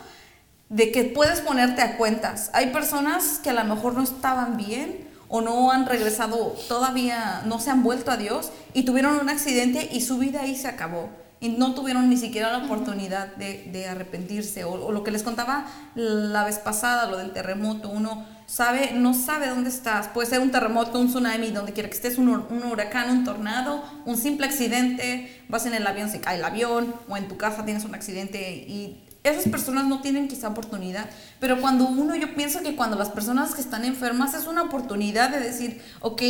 [0.69, 2.49] de que puedes ponerte a cuentas.
[2.54, 7.60] Hay personas que a lo mejor no estaban bien o no han regresado todavía, no
[7.60, 11.10] se han vuelto a Dios y tuvieron un accidente y su vida ahí se acabó.
[11.41, 14.63] Y no tuvieron ni siquiera la oportunidad de, de arrepentirse.
[14.63, 17.89] O, o lo que les contaba la vez pasada, lo del terremoto.
[17.89, 20.08] Uno sabe, no sabe dónde estás.
[20.08, 23.84] Puede ser un terremoto, un tsunami, donde quiera que estés, un, un huracán, un tornado,
[24.06, 25.43] un simple accidente.
[25.49, 28.51] Vas en el avión, se cae el avión, o en tu casa tienes un accidente
[28.51, 31.09] y esas personas no tienen quizá oportunidad,
[31.39, 35.29] pero cuando uno, yo pienso que cuando las personas que están enfermas es una oportunidad
[35.29, 36.21] de decir, ok,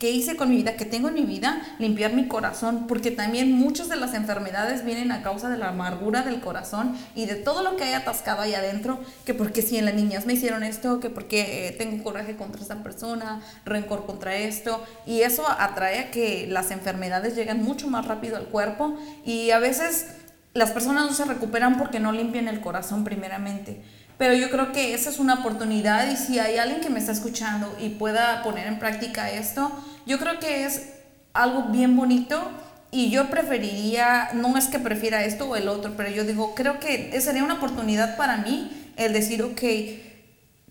[0.00, 0.76] ¿qué hice con mi vida?
[0.76, 1.60] ¿Qué tengo en mi vida?
[1.78, 6.22] Limpiar mi corazón, porque también muchas de las enfermedades vienen a causa de la amargura
[6.22, 9.84] del corazón y de todo lo que hay atascado ahí adentro, que porque si en
[9.84, 14.34] las niñas me hicieron esto, que porque eh, tengo coraje contra esta persona, rencor contra
[14.34, 19.50] esto, y eso atrae a que las enfermedades lleguen mucho más rápido al cuerpo y
[19.50, 20.06] a veces
[20.52, 23.82] las personas no se recuperan porque no limpian el corazón primeramente.
[24.18, 27.12] Pero yo creo que esa es una oportunidad y si hay alguien que me está
[27.12, 29.72] escuchando y pueda poner en práctica esto,
[30.04, 30.90] yo creo que es
[31.32, 32.38] algo bien bonito
[32.90, 36.80] y yo preferiría, no es que prefiera esto o el otro, pero yo digo, creo
[36.80, 39.62] que sería una oportunidad para mí el decir, ok,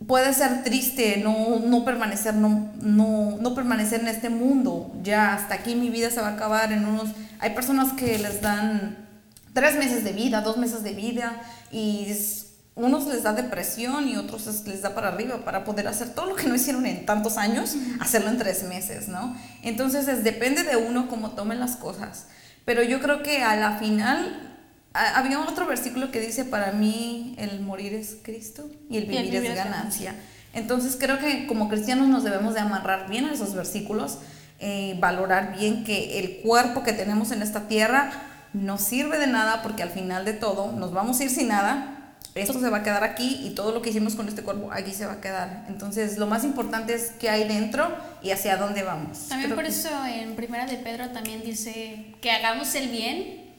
[0.05, 5.55] puede ser triste no, no permanecer no, no, no permanecer en este mundo ya hasta
[5.55, 9.08] aquí mi vida se va a acabar en unos hay personas que les dan
[9.53, 14.15] tres meses de vida dos meses de vida y es- unos les da depresión y
[14.15, 17.05] otros es- les da para arriba para poder hacer todo lo que no hicieron en
[17.05, 21.75] tantos años hacerlo en tres meses no entonces es, depende de uno cómo tome las
[21.75, 22.27] cosas.
[22.65, 24.45] Pero yo creo que a la final
[24.93, 29.17] a- había otro versículo que dice, para mí el morir es Cristo y el Y
[29.17, 30.15] el vivir, es ganancia.
[30.53, 34.19] Entonces creo que como cristianos nos debemos de amarrar bien a esos versículos,
[34.59, 38.11] eh, valorar bien que el cuerpo que tenemos en esta tierra
[38.53, 41.95] no sirve de nada porque al final de todo nos vamos a ir sin nada.
[42.35, 44.91] Esto se va a quedar aquí y todo lo que hicimos con este cuerpo aquí
[44.93, 45.65] se va a quedar.
[45.67, 49.27] Entonces lo más importante es qué hay dentro y hacia dónde vamos.
[49.27, 53.51] También Creo por que- eso en Primera de Pedro también dice que hagamos el bien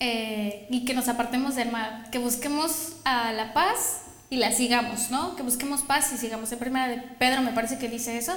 [0.00, 5.10] eh, y que nos apartemos del mal, que busquemos a la paz y la sigamos,
[5.10, 5.36] ¿no?
[5.36, 6.50] Que busquemos paz y sigamos.
[6.52, 8.34] En Primera de Pedro me parece que dice eso.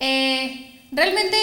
[0.00, 1.36] Eh, realmente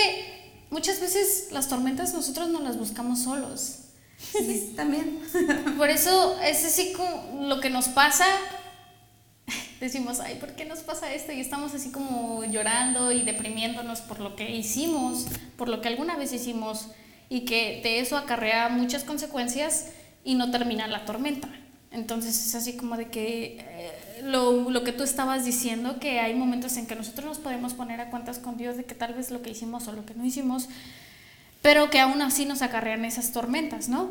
[0.72, 3.78] muchas veces las tormentas nosotros no las buscamos solos.
[4.18, 5.20] Sí, también.
[5.78, 8.26] Por eso es así como lo que nos pasa.
[9.80, 11.32] Decimos, ay, ¿por qué nos pasa esto?
[11.32, 15.26] Y estamos así como llorando y deprimiéndonos por lo que hicimos,
[15.58, 16.90] por lo que alguna vez hicimos,
[17.30, 19.88] y que de eso acarrea muchas consecuencias
[20.24, 21.50] y no termina la tormenta.
[21.90, 23.92] Entonces es así como de que eh,
[24.24, 28.02] lo, lo que tú estabas diciendo, que hay momentos en que nosotros nos podemos poner
[28.02, 30.26] a cuentas con Dios de que tal vez lo que hicimos o lo que no
[30.26, 30.70] hicimos,
[31.62, 34.10] pero que aún así nos acarrean esas tormentas, ¿no?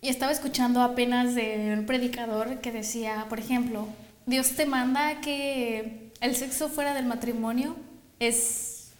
[0.00, 3.88] Y estaba escuchando apenas de un predicador que decía, por ejemplo,
[4.26, 7.76] Dios te manda que el sexo fuera del matrimonio
[8.20, 8.90] es,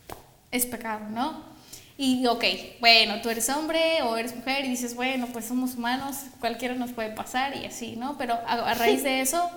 [0.51, 1.47] es pecado, ¿no?
[1.97, 2.45] Y ok,
[2.81, 6.93] bueno, tú eres hombre o eres mujer y dices, bueno, pues somos humanos, cualquiera nos
[6.93, 8.17] puede pasar y así, ¿no?
[8.17, 9.51] Pero a, a raíz de eso,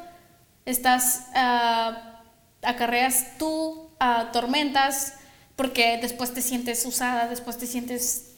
[0.71, 2.19] estás, ah,
[2.63, 3.89] acarreas tú
[4.33, 5.13] tormentas
[5.55, 8.31] porque después te sientes usada, después te sientes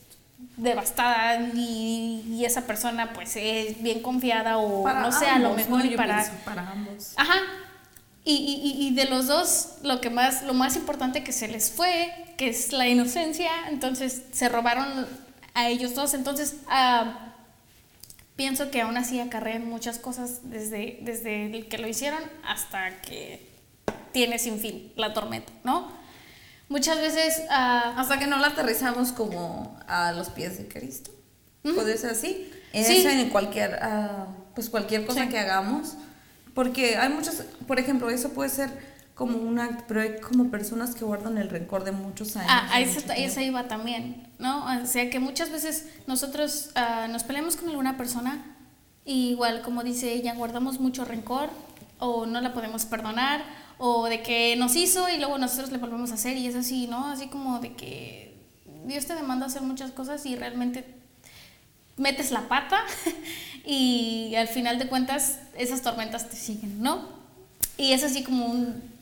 [0.56, 5.84] devastada y, y esa persona pues es bien confiada o no sé, a lo mejor
[5.84, 5.96] ¿no?
[5.96, 6.24] para...
[6.44, 7.12] para ambos.
[7.16, 7.36] Ajá.
[8.26, 11.70] Y, y- y- de los dos, lo, que más, lo más importante que se les
[11.70, 15.06] fue, que es la inocencia, entonces se robaron
[15.52, 16.14] a ellos dos.
[16.14, 17.33] Entonces, ah,
[18.36, 23.48] pienso que aún así acarrean muchas cosas desde, desde el que lo hicieron hasta que
[24.12, 25.90] tiene sin fin la tormenta, ¿no?
[26.68, 27.42] Muchas veces...
[27.50, 31.10] ah, Hasta que no la aterrizamos como a los pies de Cristo.
[31.62, 32.50] Puede ser así.
[32.72, 32.98] En Sí.
[32.98, 35.28] eso, en cualquier, ah, pues cualquier cosa Sí.
[35.28, 35.94] que hagamos.
[36.54, 38.70] Porque hay muchos, por ejemplo, eso puede ser
[39.14, 42.50] como un acto, pero hay como personas que guardan el rencor de muchos años.
[42.50, 43.40] Ah, a de eso, mucho eso tiempo.
[43.40, 44.66] iba también, ¿no?
[44.82, 48.44] O sea, que muchas veces nosotros ah, nos peleamos con alguna persona
[49.04, 51.50] y igual, como dice ella, guardamos mucho rencor
[51.98, 53.44] o no la podemos perdonar
[53.78, 56.88] o de que nos hizo y luego nosotros le volvemos a hacer y es así,
[56.88, 57.06] ¿no?
[57.06, 58.36] Así como de que
[58.84, 60.84] Dios te demanda hacer muchas cosas y realmente
[61.96, 62.82] metes la pata
[63.64, 67.08] y al final de cuentas esas tormentas te siguen, ¿no?
[67.76, 68.93] Y es así como un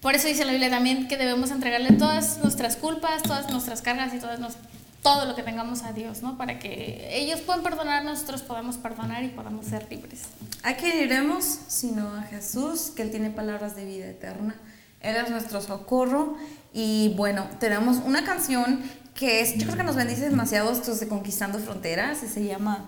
[0.00, 4.14] por eso dice la Biblia también que debemos entregarle todas nuestras culpas, todas nuestras cargas
[4.14, 4.56] y todas nos-
[5.02, 6.36] todo lo que tengamos a Dios, ¿no?
[6.36, 10.22] Para que ellos puedan perdonar, nosotros podamos perdonar y podamos ser libres.
[10.62, 14.54] ¿A quién iremos sino a Jesús, que Él tiene palabras de vida eterna?
[15.00, 16.36] Él es nuestro socorro.
[16.74, 18.82] Y bueno, tenemos una canción
[19.14, 22.84] que es, yo creo que nos bendice demasiado estos de Conquistando Fronteras y se llama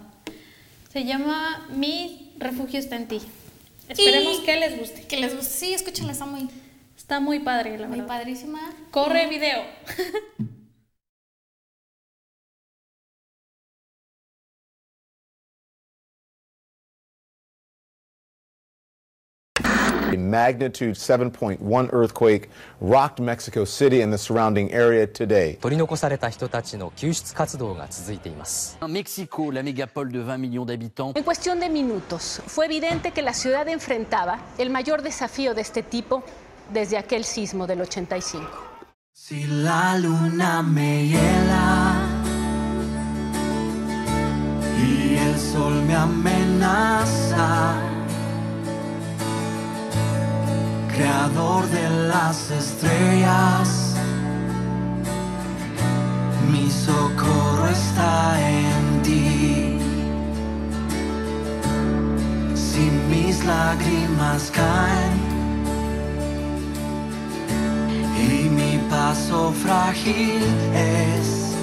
[0.93, 3.21] Se llama Mi refugio está en ti.
[3.91, 5.03] Esperemos Y- que les guste.
[5.07, 5.51] Que les guste.
[5.53, 6.49] Sí, escúchenla, está muy,
[6.97, 8.09] Está muy padre, la muy verdad.
[8.19, 8.61] padrísima.
[8.91, 9.63] Corre video.
[20.30, 22.50] magnitude 7.1 earthquake
[22.82, 25.58] rocked Mexico City and the surrounding area today.
[25.62, 33.22] 取り残された人たちの救出活動が続いています Mexico, la mégapole de 20 millions d'habitants, En cuestión de minutos, fue evidente que
[33.22, 36.24] la ciudad enfrentaba el mayor desafío de este tipo
[36.74, 38.44] desde aquel sismo del 85.
[39.14, 41.96] Si la luna me hiela
[44.78, 47.76] y el sol me amenaza,
[51.01, 53.95] creador de las estrellas,
[56.53, 59.79] mi socorro está en ti.
[62.55, 65.15] Si mis lágrimas caen,
[68.29, 70.43] y mi paso frágil
[70.75, 71.55] es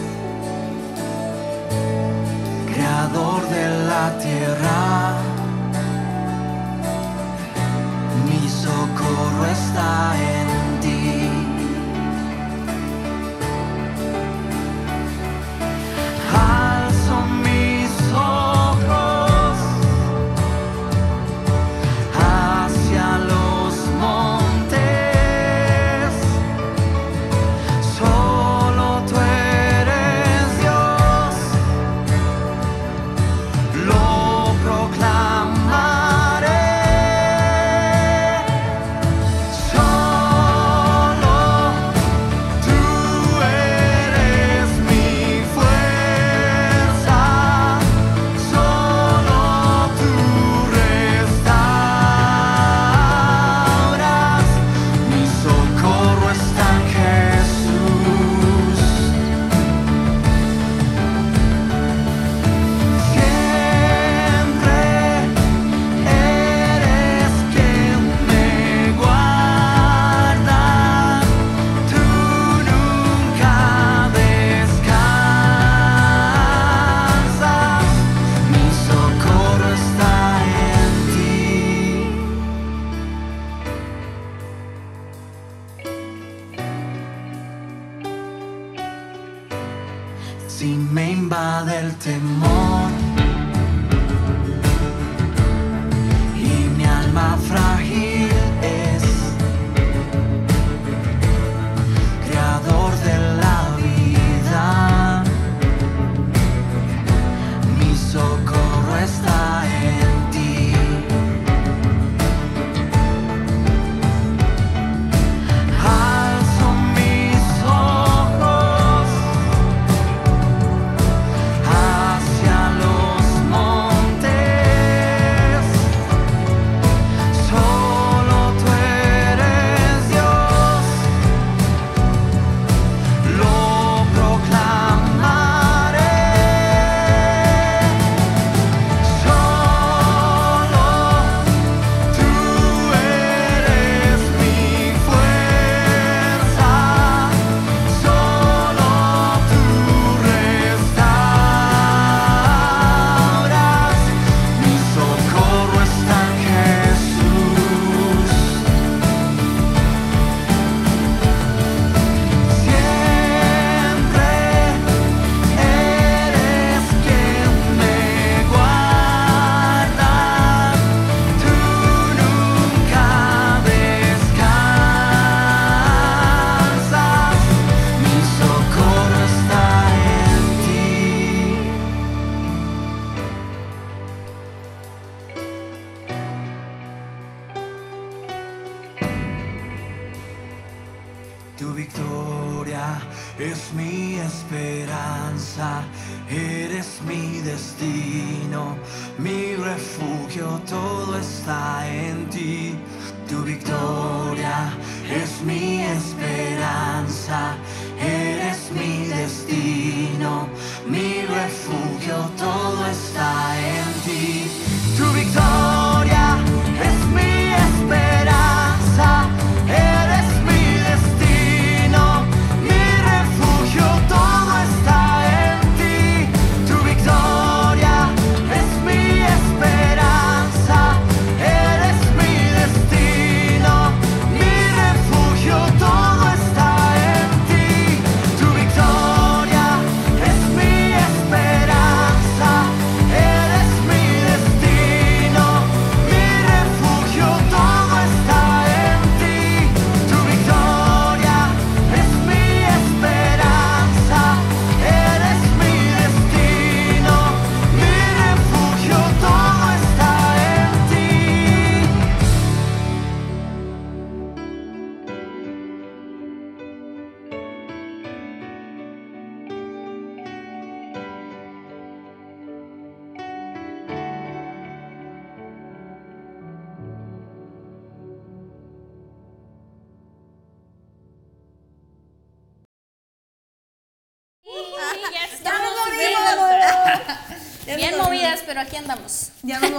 [2.74, 5.37] creador de la tierra.
[8.68, 10.57] Socorro está en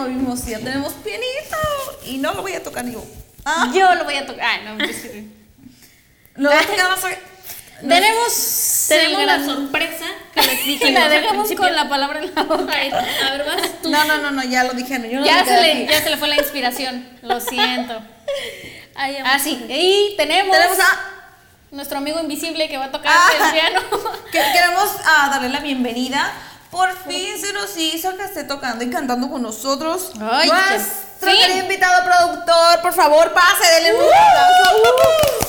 [0.09, 1.57] Movimos, ya tenemos pianito.
[2.07, 3.05] Y no lo voy a tocar yo.
[3.45, 4.45] Ah, Yo lo voy a tocar.
[4.45, 4.87] Ay, no, me
[6.37, 7.01] lo voy a tocar más
[7.81, 10.05] Tenemos, Tenemos la sorpresa
[10.35, 10.89] que les dije.
[10.89, 12.73] Y la dejamos con la palabra en la boca.
[12.73, 13.91] A ver, vas tú.
[13.91, 15.09] No, no, no, no, ya lo dijeron.
[15.09, 17.07] Yo no Ya se, le, ya se le fue la inspiración.
[17.23, 18.01] Lo siento.
[18.95, 19.17] Ay.
[19.25, 19.65] Ah, sí.
[19.69, 21.11] Y tenemos, Tenemos a.
[21.71, 23.31] nuestro amigo invisible que va a tocar Ah.
[23.33, 23.81] el piano.
[24.33, 26.33] que queremos ah, darle la bienvenida.
[26.71, 30.13] Por fin se nos hizo que esté tocando y cantando con nosotros.
[30.21, 31.59] Ay, Nuestro sí.
[31.59, 35.49] invitado productor, por favor, pase, denle un aplauso.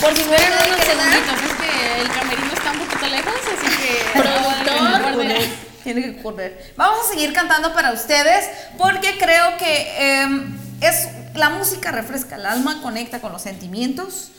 [0.00, 3.76] Por si fueran nadie unos segunditos, es que el camerino está un poquito lejos, así
[3.76, 4.18] que.
[4.18, 5.60] Productor.
[5.84, 6.72] Tiene que correr.
[6.76, 12.46] Vamos a seguir cantando para ustedes porque creo que em, es la música refresca el
[12.46, 14.30] alma, conecta con los sentimientos.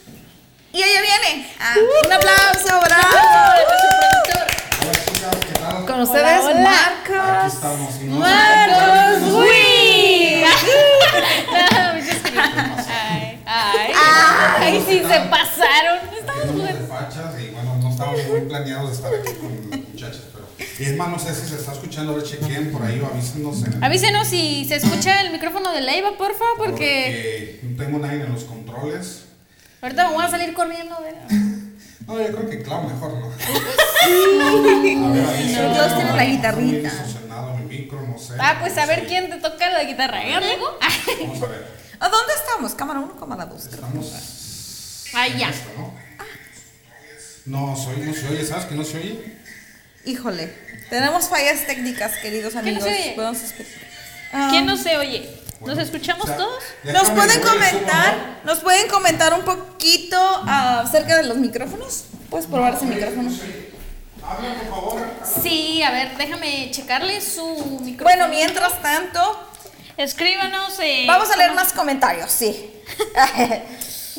[0.74, 1.52] Y ella viene.
[1.60, 1.76] Ah,
[2.06, 3.18] un aplauso, bravo.
[5.88, 7.64] Con ustedes, Marcos.
[8.08, 10.44] Marcos Uy.
[11.52, 12.42] No, me just kidding.
[12.42, 13.92] Ay, ay,
[14.60, 16.00] ay, sí se pasaron.
[16.18, 20.46] Estamos de fachas y bueno, no estábamos muy planeados de estar aquí con muchachas, pero.
[20.80, 23.08] Y es más, no sé si se está escuchando, a ver, chequen por ahí o
[23.08, 23.84] avísenos en el.
[23.84, 28.32] Avísenos si se escucha el micrófono de Leiva, porfa, porque Porque no tengo nadie en
[28.32, 29.26] los controles.
[29.82, 30.98] ahorita me voy a salir corriendo.
[31.02, 31.16] ver.
[32.08, 33.28] No, yo creo que claro, mejor no.
[33.28, 35.74] A ver.
[35.74, 36.90] Dios tiene la guitarrita.
[36.90, 38.34] distorsionado mi micro, no sé.
[38.40, 40.78] Ah, pues a no ver quién te toca la guitarra, ¿eh, amigo?
[41.22, 41.68] Vamos a ver.
[42.00, 42.74] ¿A dónde estamos?
[42.74, 43.66] Cámara 1, cámara 2.
[43.68, 44.12] Estamos.
[45.38, 45.50] Ya.
[45.50, 45.94] esto, ¿no?
[47.46, 49.38] No, soy, no se oye, ¿sabes que no se oye?
[50.06, 50.54] Híjole,
[50.90, 52.84] tenemos fallas técnicas, queridos ¿Quién no amigos.
[52.84, 53.14] se oye?
[53.16, 53.82] Podemos escuchar.
[54.34, 55.41] Ah, ¿Quién no se oye?
[55.62, 56.64] ¿Nos escuchamos o sea, todos?
[56.84, 58.52] Nos pueden comentar, ¿no?
[58.52, 62.06] nos pueden comentar un poquito acerca de los micrófonos.
[62.30, 63.32] ¿Puedes probar ese micrófono?
[64.24, 65.02] Habla, por favor.
[65.42, 67.46] Sí, a ver, déjame checarle su
[67.82, 68.04] micrófono.
[68.04, 69.48] Bueno, mientras tanto,
[69.98, 70.80] Escríbanos.
[70.80, 72.74] eh, vamos a leer más comentarios, sí.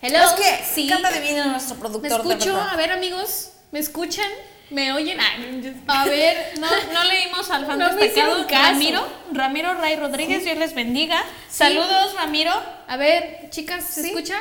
[0.00, 0.20] Hello.
[0.22, 0.88] es que sí.
[0.88, 2.22] canta divino nuestro ¿Me productor.
[2.24, 2.60] de escucho?
[2.60, 4.28] A ver, amigos, ¿me escuchan?
[4.74, 5.18] ¿Me oyen?
[5.20, 8.44] Ay, A ver, no, no leímos al fan No destacado.
[8.48, 11.22] Ramiro, Ramiro Ray Rodríguez, Dios les bendiga.
[11.48, 12.52] Saludos, Ramiro.
[12.88, 14.36] A ver, chicas, ¿se escucha?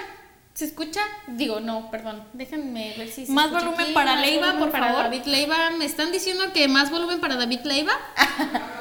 [0.56, 1.02] ¿Se escucha?
[1.28, 2.24] Digo, no, perdón.
[2.34, 3.94] Déjenme ver si se Más escucha volumen aquí.
[3.94, 5.04] para Más Leiva, volumen por para favor.
[5.04, 5.70] David Leiva.
[5.72, 7.94] ¿Me están diciendo que más volumen para David Leiva?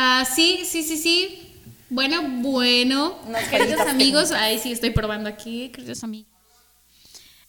[0.00, 1.52] Ah, sí, sí, sí, sí.
[1.90, 3.18] Bueno, bueno.
[3.50, 4.30] Queridos amigos.
[4.30, 6.30] Ay, sí, estoy probando aquí, queridos amigos.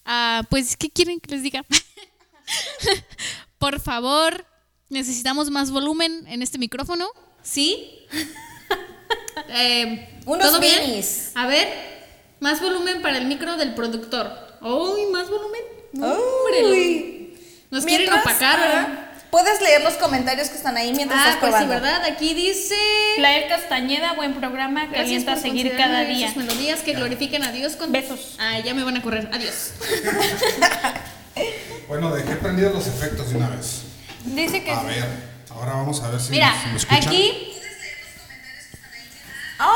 [0.04, 1.64] Ah, pues, ¿qué quieren que les diga?
[3.58, 4.46] Por favor,
[4.90, 7.08] necesitamos más volumen en este micrófono.
[7.44, 8.06] ¿Sí?
[9.52, 11.04] Eh, Unos ¿Todo bien?
[11.34, 11.68] A ver,
[12.40, 14.32] más volumen para el micro del productor.
[14.62, 15.62] ¡Uy, más volumen!
[15.94, 17.40] Hombre, Uy.
[17.72, 18.88] Nos quieren opacar, ¿verdad?
[18.90, 21.74] ah, Puedes leer los comentarios que están ahí mientras Ah, estás pues sí, probando.
[21.84, 22.04] ¿verdad?
[22.12, 22.76] Aquí dice...
[23.18, 26.32] Lael Castañeda, buen programa, Gracias calienta a seguir cada día.
[26.36, 27.92] melodías que glorifiquen a Dios con...
[27.92, 28.36] Besos.
[28.40, 29.30] Ah, ya me van a correr.
[29.34, 29.72] Adiós.
[31.88, 33.84] Bueno, dejé prendidos los efectos de una vez.
[34.26, 35.06] Dice que A ver,
[35.50, 37.08] ahora vamos a ver si, Mira, si me escuchan.
[37.08, 37.54] aquí...
[39.58, 39.70] ¡Ay!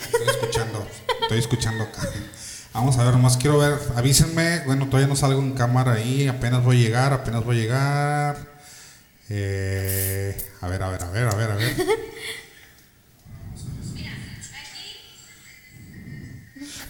[0.00, 0.88] Estoy escuchando,
[1.22, 2.02] estoy escuchando acá.
[2.72, 6.62] Vamos a ver, nomás quiero ver, avísenme, bueno, todavía no salgo en cámara ahí, apenas
[6.62, 8.56] voy a llegar, apenas voy a llegar.
[9.28, 11.76] Eh, a ver, a ver, a ver, a ver, a ver.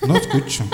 [0.06, 0.68] No escucho.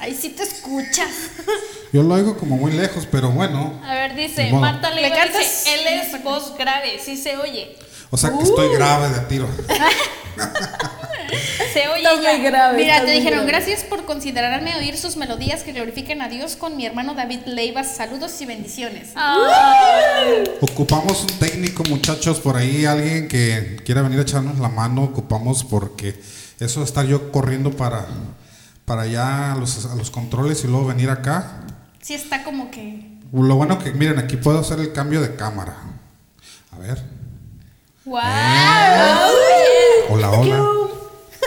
[0.00, 1.10] Ahí sí te escuchas.
[1.92, 3.80] Yo lo oigo como muy lejos, pero bueno.
[3.84, 4.50] A ver, dice.
[4.52, 5.38] Marta Leiva, ¿Le cantas?
[5.40, 7.76] dice, él es voz grave, sí se oye.
[8.10, 9.48] O sea que estoy grave de tiro.
[11.72, 12.32] Se oye Estás ya.
[12.32, 12.76] muy grave.
[12.82, 13.52] Mira, te dijeron, grave.
[13.52, 17.84] gracias por considerarme oír sus melodías que glorifiquen a Dios con mi hermano David Leiva.
[17.84, 19.10] Saludos y bendiciones.
[20.60, 25.62] Ocupamos un técnico, muchachos, por ahí alguien que quiera venir a echarnos la mano, ocupamos
[25.62, 26.20] porque
[26.58, 28.06] eso de estar yo corriendo para,
[28.90, 31.60] para allá a los, a los controles y luego venir acá.
[32.02, 33.20] Sí está como que...
[33.32, 35.76] Lo bueno que, miren, aquí puedo hacer el cambio de cámara.
[36.72, 37.00] A ver.
[38.04, 38.18] ¡Wow!
[40.08, 40.58] Hola, hola.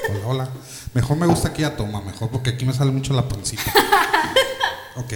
[0.10, 0.50] Hola, hola.
[0.94, 3.74] Mejor me gusta aquí a toma, mejor, porque aquí me sale mucho la pancita.
[4.96, 5.14] Ok.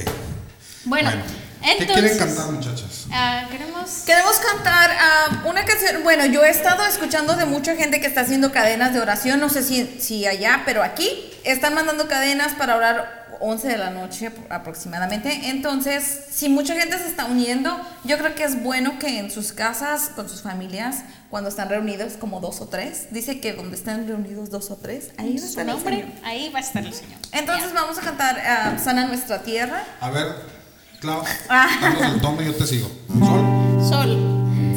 [0.88, 1.24] Bueno, Bueno,
[1.62, 1.88] entonces...
[1.88, 3.08] ¿Qué quieren cantar, muchachas?
[3.12, 4.04] ah, queremos...
[4.06, 6.04] Queremos cantar ah, una canción.
[6.04, 9.40] Bueno, yo he estado escuchando de mucha gente que está haciendo cadenas de oración.
[9.40, 11.10] No sé si, si allá, pero aquí
[11.44, 15.50] están mandando cadenas para orar 11 de la noche aproximadamente.
[15.50, 19.52] Entonces, si mucha gente se está uniendo, yo creo que es bueno que en sus
[19.52, 24.08] casas, con sus familias, cuando están reunidos como dos o tres, dice que donde están
[24.08, 26.12] reunidos dos o tres, ahí va a estar el nombre, Señor.
[26.24, 27.20] ahí va a estar el Señor.
[27.32, 29.84] Entonces vamos a cantar ah, Sana nuestra tierra.
[30.02, 30.57] A ver,
[31.00, 31.68] Clau, Ah.
[31.82, 32.90] danos el tono y yo te sigo.
[33.20, 33.46] Sol.
[33.88, 34.18] Sol.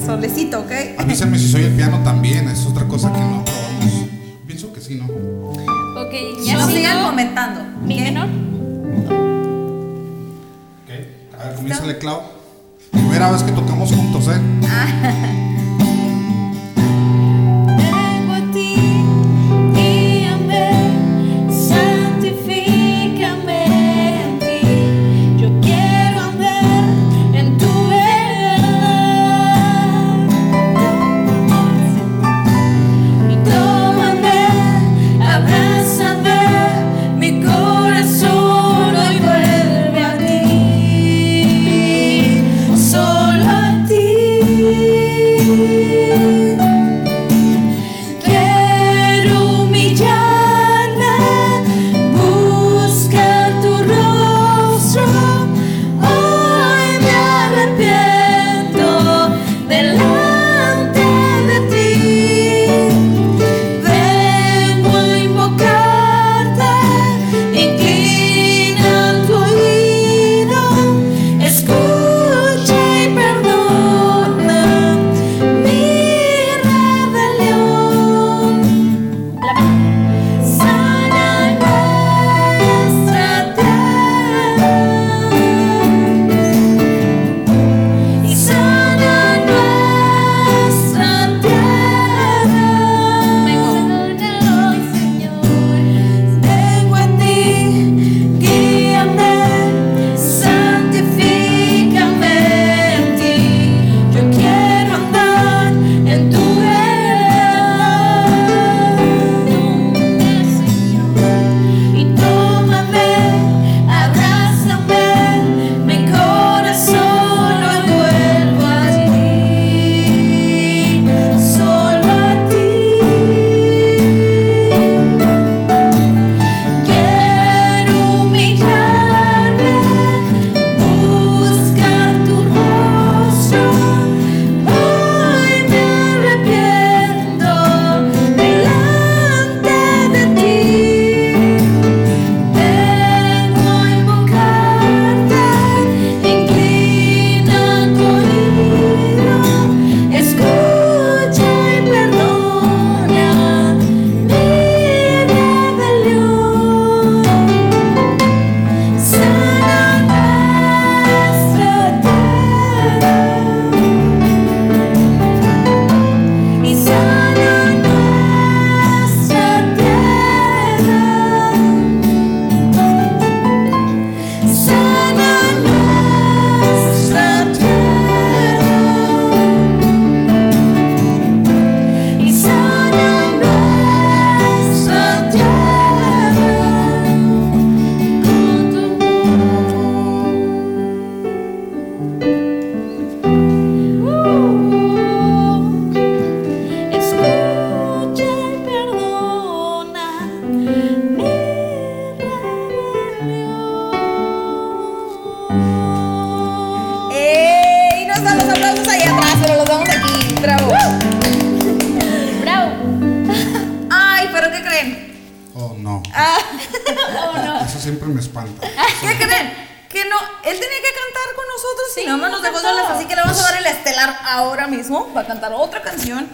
[0.05, 0.71] Solecito, ¿ok?
[0.99, 4.09] Avísenme si soy el piano también, es otra cosa que no probamos.
[4.47, 5.05] Pienso que sí, ¿no?
[5.05, 7.07] Ok, No ya sigan sigo.
[7.11, 7.61] comentando.
[7.85, 8.01] Mi ¿ok?
[8.01, 8.27] menor.
[10.85, 10.91] Ok.
[11.39, 12.23] A ver, comiénzale, Clau.
[12.91, 14.41] Primera vez que tocamos juntos, ¿eh?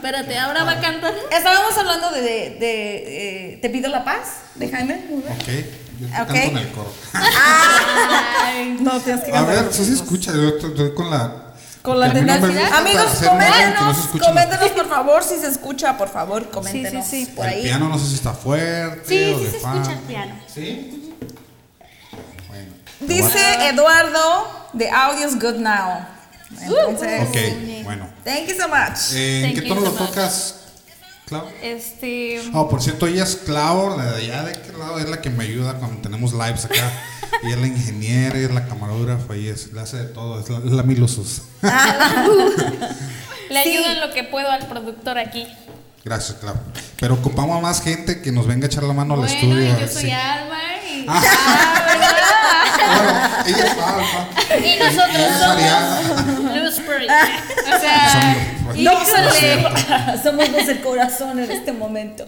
[0.07, 1.13] Espérate, ahora va a cantar.
[1.33, 5.05] Estábamos hablando de, de, de, eh, Te pido la paz, de Jaime.
[5.11, 5.49] Ok,
[5.99, 6.93] yo canto en el coro.
[7.13, 11.55] Ay, no, tienes que A ver, si se escucha, yo estoy con la...
[11.83, 16.51] Con la no gusta Amigos, no coméntenos, coméntenos por favor si se escucha, por favor,
[16.51, 17.33] coméntenos sí, sí.
[17.33, 17.63] por El ahí.
[17.63, 20.35] piano no sé si está fuerte Sí, o sí de se escucha el piano.
[20.53, 21.17] ¿Sí?
[22.49, 22.73] Bueno.
[23.01, 26.07] Dice Eduardo, the audio's good now.
[26.67, 28.09] Entonces, Ok, bueno.
[28.25, 29.13] thank you so much.
[29.15, 30.55] Eh, ¿En Thank qué tono so lo tocas,
[31.27, 31.45] Clau?
[31.63, 32.41] Este.
[32.55, 35.31] Oh, por cierto, ella es Clau, la de allá de aquel lado, es la que
[35.31, 36.91] me ayuda cuando tenemos lives acá.
[37.43, 40.49] Ella es la ingeniera, ella es la camarógrafa, y es, la hace de todo, es
[40.49, 41.43] la, la milusos.
[43.51, 43.69] Le Sí.
[43.77, 45.47] ayudo en lo que puedo al productor aquí.
[46.05, 46.55] Gracias, Clau.
[47.01, 49.65] Pero ocupamos más gente que nos venga a echar la mano al Bueno, estudio.
[49.65, 50.59] y a yo soy si- Alma
[50.89, 51.07] y.
[51.09, 51.23] Ah.
[52.97, 53.11] Bueno,
[53.47, 54.29] ella es Alma.
[54.67, 56.56] Y nosotros Ella somos
[57.05, 58.35] O sea.
[58.59, 60.23] Somos- No híjole.
[60.23, 62.27] somos los del corazón en este momento.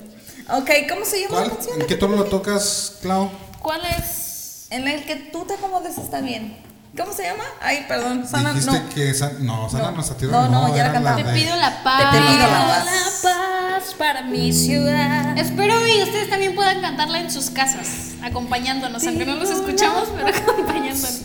[0.50, 1.56] Ok, ¿cómo se llama la ¿Cuál?
[1.56, 1.80] canción?
[1.82, 3.30] ¿En qué tono lo tocas, Clau?
[3.60, 4.66] ¿Cuál es?
[4.70, 6.56] En el que tú te acomodes está bien.
[6.96, 7.44] ¿Cómo se llama?
[7.60, 8.88] Ay, perdón, Sana, Dijiste no.
[8.88, 10.02] que San- no, Sana No.
[10.16, 11.22] tierra No, no, ya la cantamos.
[11.22, 12.12] Te pido la paz.
[12.12, 12.84] Te pido la paz.
[13.22, 13.30] La
[13.78, 15.36] paz para mi ciudad.
[15.38, 17.88] Espero y ustedes también puedan cantarla en sus casas,
[18.22, 21.20] acompañándonos, aunque no los escuchamos, pero acompañándonos.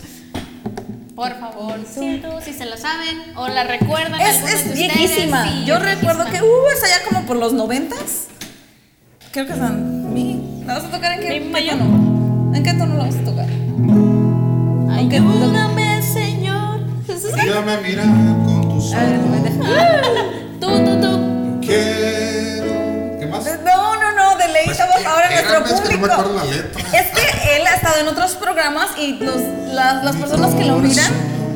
[1.14, 1.78] Por favor,
[2.44, 4.20] si se la saben o la recuerdan.
[4.20, 5.44] Es, es de viejísima.
[5.48, 8.26] sí, Yo es recuerdo que, uh, es allá como por los noventas.
[9.32, 10.12] Creo que son.
[10.12, 10.62] Mi.
[10.66, 12.52] ¿La vas a tocar en qué, Mi qué tono?
[12.54, 13.46] ¿En qué tono la vas a tocar?
[14.90, 16.80] Ayúdame, Señor.
[17.42, 18.06] Mírame a mirar
[18.46, 19.30] con tus A ver, ojos.
[19.30, 19.70] me deja-
[20.60, 21.60] Tú, tú, tú.
[21.60, 23.18] Quiero.
[23.20, 23.44] ¿Qué más?
[23.64, 23.83] No,
[24.60, 26.20] deleitamos Pues, ahora a espérame, nuestro es que no me público.
[26.20, 26.82] acuerdo la letra.
[26.98, 29.36] Es que él ha estado en otros programas y los,
[29.72, 31.12] las, las personas que lo miran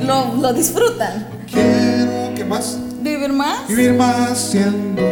[0.06, 1.26] lo, lo disfrutan.
[1.50, 2.34] Quiero.
[2.36, 2.76] ¿Qué más?
[3.00, 5.02] Vivir más Vivir más siendo.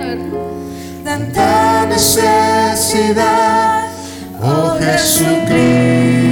[0.00, 0.18] A ver.
[1.04, 3.86] Tanta necesidad,
[4.42, 6.29] oh Jesucristo.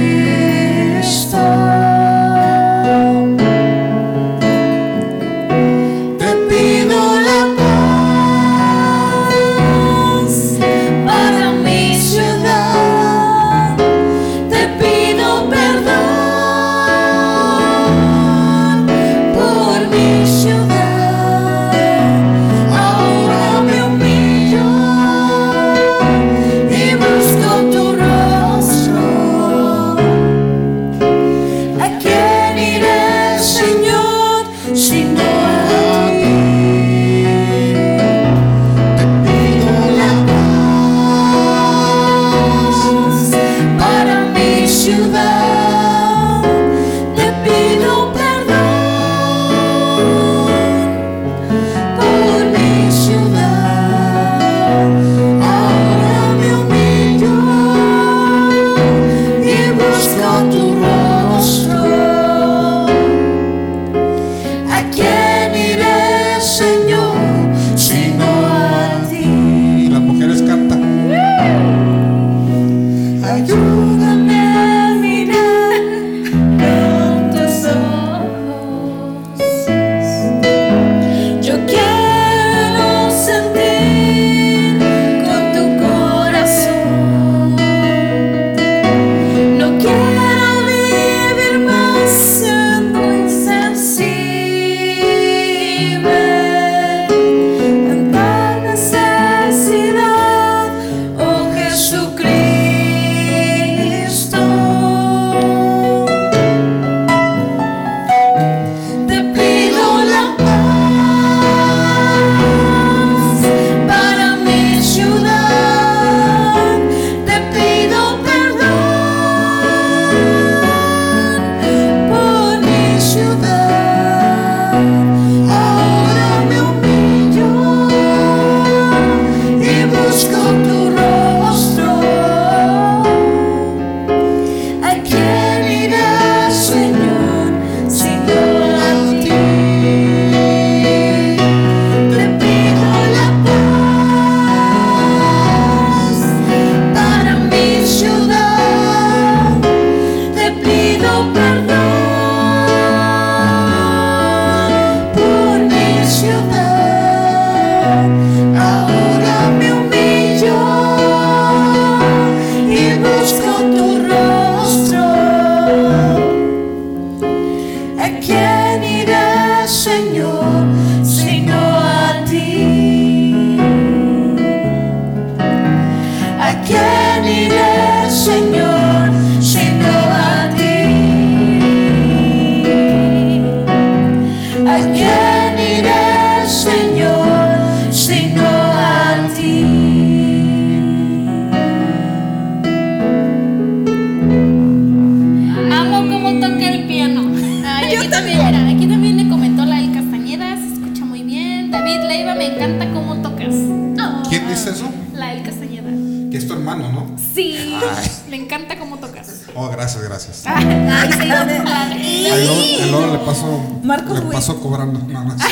[208.29, 209.41] Le encanta cómo tocas.
[209.55, 210.43] Oh, gracias, gracias.
[210.45, 214.99] Ay, sí, Ahí luego, ahí luego le paso, Marcos le paso cobrando.
[214.99, 215.35] No, no.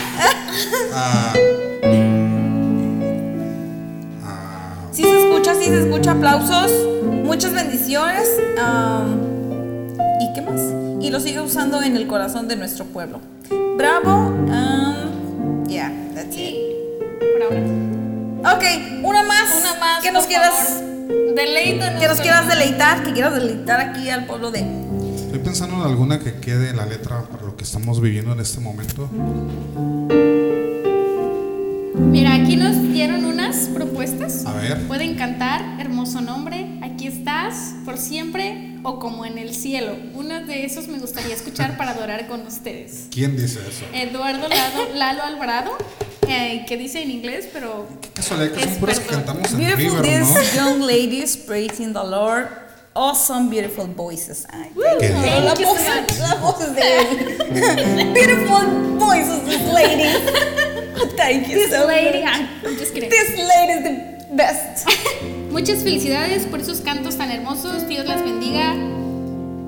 [1.00, 1.34] Ah,
[4.92, 6.12] Sí se escucha, sí se escucha.
[6.12, 6.72] Aplausos.
[7.24, 8.28] Muchas bendiciones.
[8.60, 9.20] am,
[10.22, 10.60] ¿Y qué más?
[11.00, 13.20] Y lo sigue usando en el corazón de nuestro pueblo.
[13.78, 14.30] Bravo.
[14.30, 16.56] um, yeah, that's it.
[17.20, 17.62] Por ahora.
[18.56, 18.64] Ok,
[19.04, 19.56] una más.
[19.60, 20.02] Una más.
[20.02, 20.97] Que nos quieras, favor.
[21.08, 24.60] Deleítanos que nos quieras deleitar, que quieras deleitar aquí al pueblo de.
[25.16, 28.60] estoy pensando en alguna que quede la letra para lo que estamos viviendo en este
[28.60, 29.10] momento.
[32.12, 34.46] Mira, aquí nos dieron unas propuestas.
[34.46, 34.88] A ver.
[34.88, 39.96] Pueden cantar Hermoso Nombre, Aquí estás, por siempre o como en el cielo.
[40.16, 43.06] Uno de esos me gustaría escuchar para adorar con ustedes.
[43.12, 43.86] ¿Quién dice eso?
[43.94, 45.72] Eduardo Lado- Lalo Alvarado,
[46.28, 50.22] eh, que dice en inglés, pero Casualidad que son puras que cantamos en Beautiful River,
[50.22, 50.34] ¿no?
[50.34, 52.48] these young ladies praising the Lord.
[52.94, 54.46] Awesome, beautiful voices.
[54.52, 55.46] Ay, Qué bien.
[55.46, 55.78] la voz,
[56.20, 58.14] la voz es de él.
[58.14, 58.66] beautiful
[58.98, 60.10] voices, this lady.
[61.16, 62.34] Thank you This so lady, much.
[62.34, 63.10] ah, I'm just kidding.
[63.12, 64.88] This lady is the best.
[65.52, 67.88] Muchas felicidades por esos cantos tan hermosos.
[67.88, 68.74] Dios las bendiga.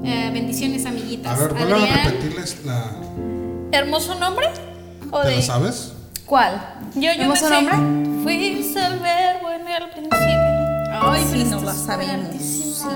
[0.04, 1.38] Eh, bendiciones, amiguitas.
[1.40, 2.84] A ver, vuelve a repetirles la.
[3.72, 4.48] ¿Hermoso nombre?
[5.12, 5.92] ¿O ¿Te de- la sabes?
[6.30, 6.62] ¿Cuál?
[6.94, 7.54] Yo, yo me ¿Hermoso sé.
[7.62, 7.76] nombre?
[8.24, 10.20] Fuiste el verbo en el principio.
[11.02, 12.28] Ay, Sí, pero no la sabemos.
[12.28, 12.92] fuertísima.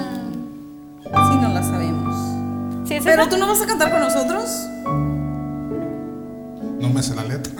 [1.03, 2.87] Sí, no la sabemos.
[2.87, 3.29] ¿Sí es Pero esa?
[3.31, 4.67] tú no vas a cantar con nosotros.
[6.79, 7.53] No me sé la letra.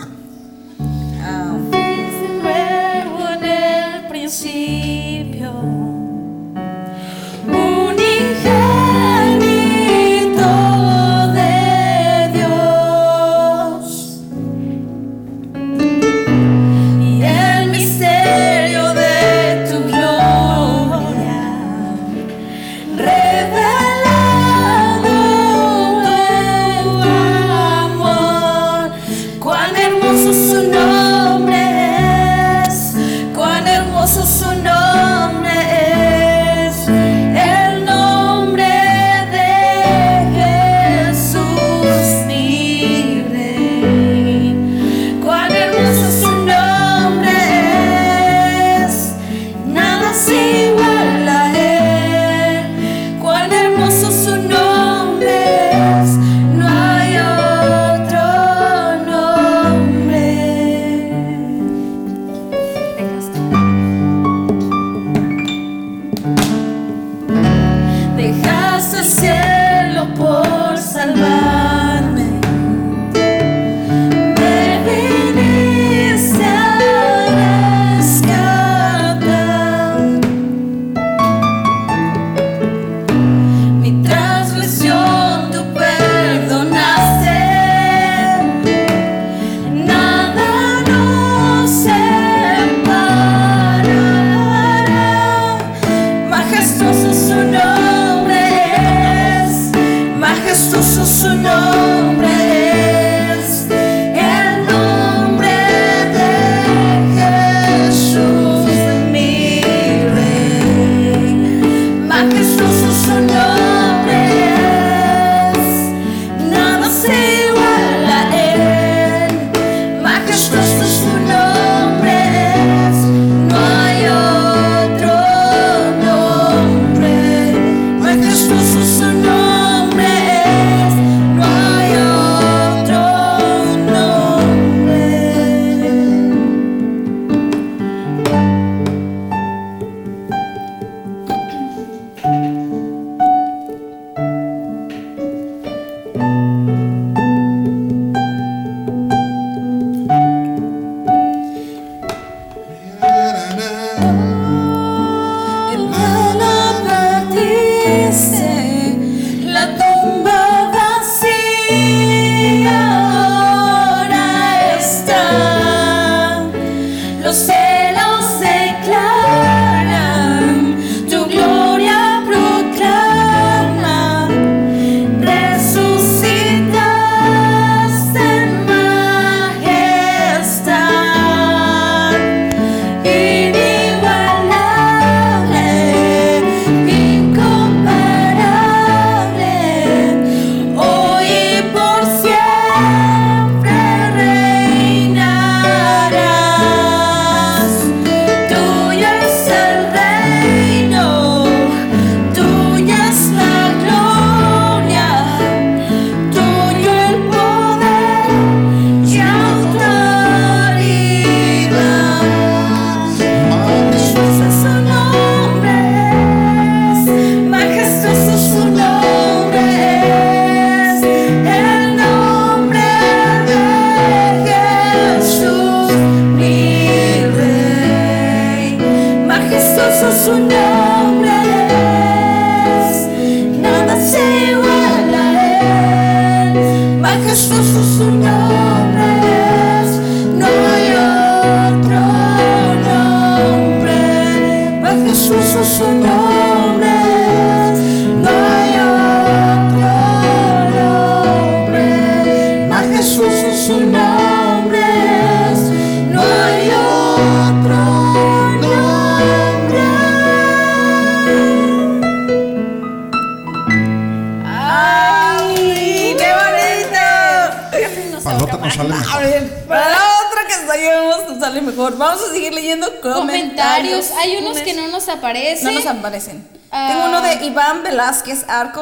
[1.22, 5.50] Ah, Fuiste el verbo en el principio.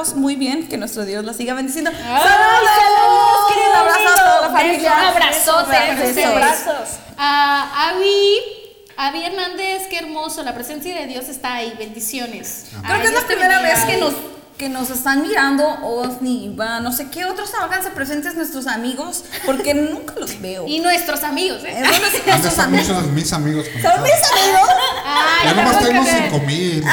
[0.02, 0.14] Arcos.
[0.16, 1.90] Muy bien, que nuestro Dios la siga bendiciendo.
[1.92, 3.48] Ay, ¡Saludos!
[3.48, 5.08] querido Abrazo a toda la familia.
[5.08, 6.24] Abrazotes.
[6.26, 6.88] Abrazos.
[7.16, 8.36] Ah, Avi,
[8.96, 10.42] Avi Hernández, qué hermoso.
[10.42, 11.74] La presencia de Dios está ahí.
[11.78, 12.66] Bendiciones.
[12.70, 14.14] Creo Ay, que es la primera vez que nos,
[14.58, 19.74] que nos están mirando Osni, Iván, no sé qué otros háganse presentes nuestros amigos, porque
[19.74, 20.66] nunca los veo.
[20.66, 21.74] Y nuestros amigos, ¿eh?
[21.78, 22.58] Eh, ¿Dónde están ¿Dónde nuestros
[22.98, 23.06] amigos?
[23.06, 23.66] de mis amigos?
[23.66, 24.68] ¿Son mis amigos?
[25.04, 26.22] Ay, Ya nomás creer.
[26.30, 26.84] cinco mil.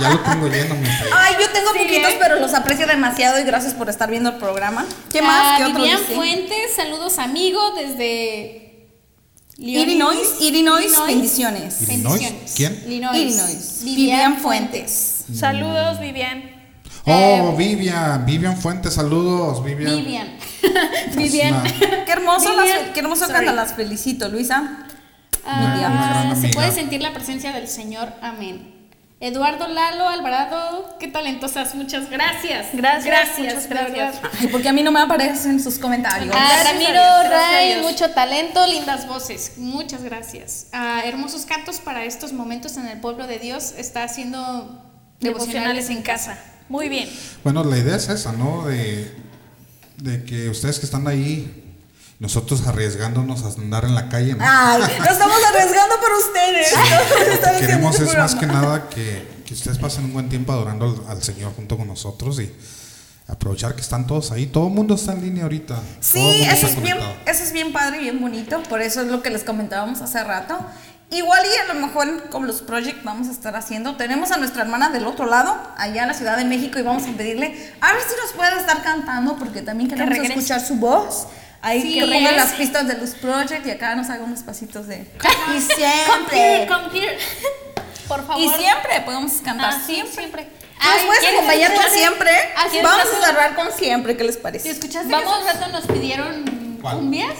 [0.00, 1.04] Ya lo tengo lleno, mi fe.
[1.14, 2.16] Ay, yo tengo Sí, poquitos, ¿eh?
[2.20, 4.84] pero los aprecio demasiado y gracias por estar viendo el programa.
[5.10, 5.42] ¿Qué más?
[5.42, 6.14] Ah, ¿Qué otro Vivian dice?
[6.14, 8.88] Fuentes, saludos amigo desde
[9.58, 11.82] Illinois, Illinois, bendiciones.
[11.82, 12.52] Illinois.
[12.56, 12.82] ¿quién?
[12.86, 13.16] Illinois.
[13.16, 13.78] Illinois.
[13.82, 15.14] Vivian, Vivian Fuentes.
[15.26, 15.38] Fuentes.
[15.40, 16.50] Saludos, Vivian.
[17.06, 19.96] Oh, Vivian, Vivian Fuentes, saludos, Vivian.
[19.96, 20.36] Vivian.
[21.16, 21.62] Vivian.
[22.06, 22.78] Qué hermoso, Vivian.
[22.82, 24.86] las- qué hermoso canta, las felicito, Luisa.
[25.44, 28.12] Ah, se puede sentir la presencia del Señor.
[28.22, 28.79] Amén.
[29.22, 32.68] Eduardo Lalo Alvarado, qué talentosas, muchas gracias.
[32.72, 33.68] Gracias, gracias.
[33.68, 34.14] verdad.
[34.40, 36.34] Ay, porque a mí no me aparecen sus comentarios.
[36.34, 36.92] Ah, Gracias a Ramiro
[37.28, 39.58] gracias Ray, mucho talento, lindas voces.
[39.58, 40.68] Muchas gracias.
[40.72, 43.74] Ah, hermosos cantos para estos momentos en el pueblo de Dios.
[43.76, 44.82] Está haciendo
[45.20, 46.38] Devocionales en casa.
[46.70, 47.06] Muy bien.
[47.44, 48.64] Bueno, la idea es esa, ¿no?
[48.64, 49.14] De,
[49.98, 51.59] de que ustedes que están ahí,
[52.20, 54.44] nosotros arriesgándonos a andar en la calle, ¿no?
[54.46, 56.72] Ay, nos estamos arriesgando por ustedes.
[57.46, 60.28] Lo que queremos haciendo es este más que nada que, que ustedes pasen un buen
[60.28, 62.52] tiempo adorando al, al Señor junto con nosotros y
[63.26, 64.46] aprovechar que están todos ahí.
[64.46, 65.80] Todo el mundo está en línea ahorita.
[66.00, 68.62] Sí, eso es, bien, eso es bien padre y bien bonito.
[68.64, 70.58] Por eso es lo que les comentábamos hace rato.
[71.10, 73.96] Igual y a lo mejor con los projects vamos a estar haciendo.
[73.96, 77.04] Tenemos a nuestra hermana del otro lado, allá en la Ciudad de México, y vamos
[77.08, 80.34] a pedirle a ver si nos puede estar cantando, porque también queremos regrese.
[80.34, 81.26] escuchar su voz.
[81.62, 82.36] Ahí Sí, que ponga regrese.
[82.36, 84.96] las pistas de los projects y acá nos haga unos pasitos de.
[85.06, 86.66] Y Come here, siempre.
[86.68, 87.18] come here.
[88.08, 88.42] Por favor.
[88.42, 89.74] Y siempre podemos cantar.
[89.74, 90.14] Ah, sí, siempre.
[90.14, 90.42] siempre.
[90.44, 90.54] ¿Nos
[90.94, 92.30] Ay, puedes ¿quieres acompañar con siempre?
[92.56, 94.16] Ah, ¿quieres Vamos a cerrar con siempre.
[94.16, 94.70] ¿Qué les ¿Te parece?
[94.70, 95.38] escuchaste Vamos.
[95.44, 96.96] que hace rato nos pidieron ¿Cuál?
[96.96, 97.36] cumbias?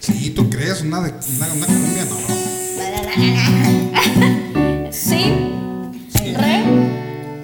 [0.00, 0.80] Sí, ¿tú crees?
[0.80, 2.16] Una, de, una, una cumbia, no.
[4.92, 5.24] Sí.
[6.36, 6.62] Re.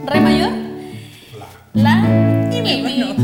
[0.07, 0.53] Re mayor.
[1.75, 1.99] La.
[2.53, 3.17] Y mi mi menor.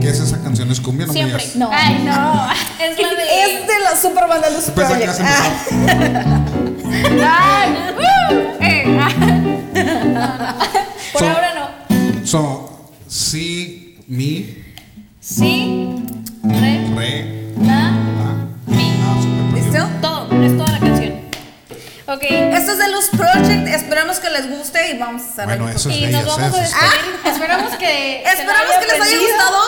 [0.00, 0.70] ¿Qué es esa canción?
[0.70, 1.06] ¿Es cumbia?
[1.06, 1.38] No me Siempre.
[1.42, 1.56] digas.
[1.56, 1.70] No.
[1.72, 2.48] Ay, no.
[2.84, 3.22] Es la de.
[3.60, 5.20] Es de la super banda de que Project.
[7.22, 7.66] Ah,
[8.30, 8.34] uh,
[8.64, 8.84] eh.
[11.12, 12.26] Por So- ahora no.
[12.26, 14.56] So, si, mi,
[15.20, 16.04] Sí.
[16.42, 16.86] Re.
[16.96, 17.92] re, La.
[22.10, 22.22] Ok.
[22.24, 23.68] Esto es de los Project.
[23.68, 25.46] Esperamos que les guste y vamos a cerrar.
[25.58, 27.14] Bueno, el eso es Y de nos ellas, vamos a despedir.
[27.24, 28.22] Esperamos que.
[28.26, 29.58] Esperamos que les haya gustado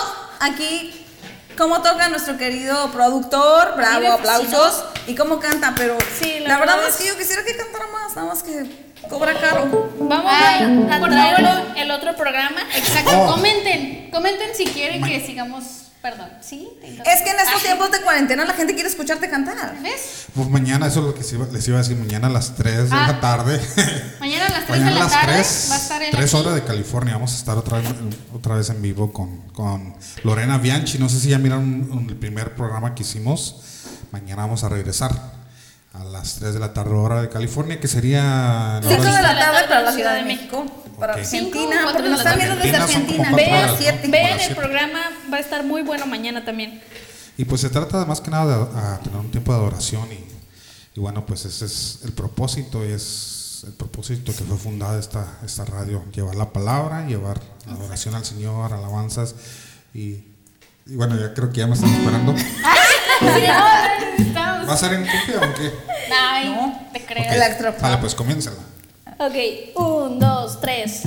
[0.40, 1.06] aquí
[1.56, 6.76] cómo toca nuestro querido productor, bravo, aplausos, y cómo canta, pero Sí, la, la verdad
[6.78, 8.64] verdad es que yo quisiera que cantara más, nada más que
[9.08, 9.90] cobra caro.
[10.00, 11.76] Vamos Ay, a, favor.
[11.76, 12.62] el otro programa.
[12.74, 13.32] Exacto, Oh.
[13.34, 14.10] comenten.
[14.10, 15.81] Comenten si quieren que sigamos.
[16.02, 16.68] Perdón, ¿sí?
[16.82, 19.76] Es que en estos tiempos de cuarentena la gente quiere escucharte cantar.
[19.82, 20.26] ¿Ves?
[20.34, 22.56] Pues mañana, eso es lo que se iba- les iba a decir, mañana a las
[22.56, 23.06] 3 de Ah.
[23.06, 23.60] la tarde.
[24.20, 26.10] Mañana a las 3 Mañana de a la las tarde 3, va a estar el
[26.10, 27.14] 3 horas de California.
[27.14, 27.88] Vamos a estar otra vez,
[28.34, 29.94] otra vez en vivo con, con
[30.24, 30.98] Lorena Bianchi.
[30.98, 33.60] No sé si ya miraron un- el primer programa que hicimos.
[34.10, 35.12] Mañana vamos a regresar
[35.94, 38.22] a las 3 de la tarde, hora de California, que sería.
[38.22, 40.64] la hora 5 de de- la tarde para la Ciudad de México,
[41.02, 41.18] para Ok.
[41.18, 44.46] Argentina, Cinco, porque nos están viendo desde Argentina Vean horas, ¿no?
[44.46, 45.00] el programa,
[45.32, 46.80] va a estar muy bueno mañana también.
[47.36, 50.06] Y pues se trata de más que nada de a tener un tiempo de adoración
[50.12, 50.24] y,
[50.96, 55.38] y bueno, pues ese es el propósito y es el propósito que fue fundada esta,
[55.44, 59.34] esta radio, llevar la palabra, llevar adoración al Señor, alabanzas
[59.92, 60.22] y,
[60.86, 62.32] y bueno, ya creo que ya me están esperando.
[64.68, 65.72] ¿Va a ser en copia o en qué?
[66.16, 67.74] Ay, te creo.
[67.80, 68.71] Vale, pues comiénzala.
[69.18, 71.02] Ok, un, dos, tres.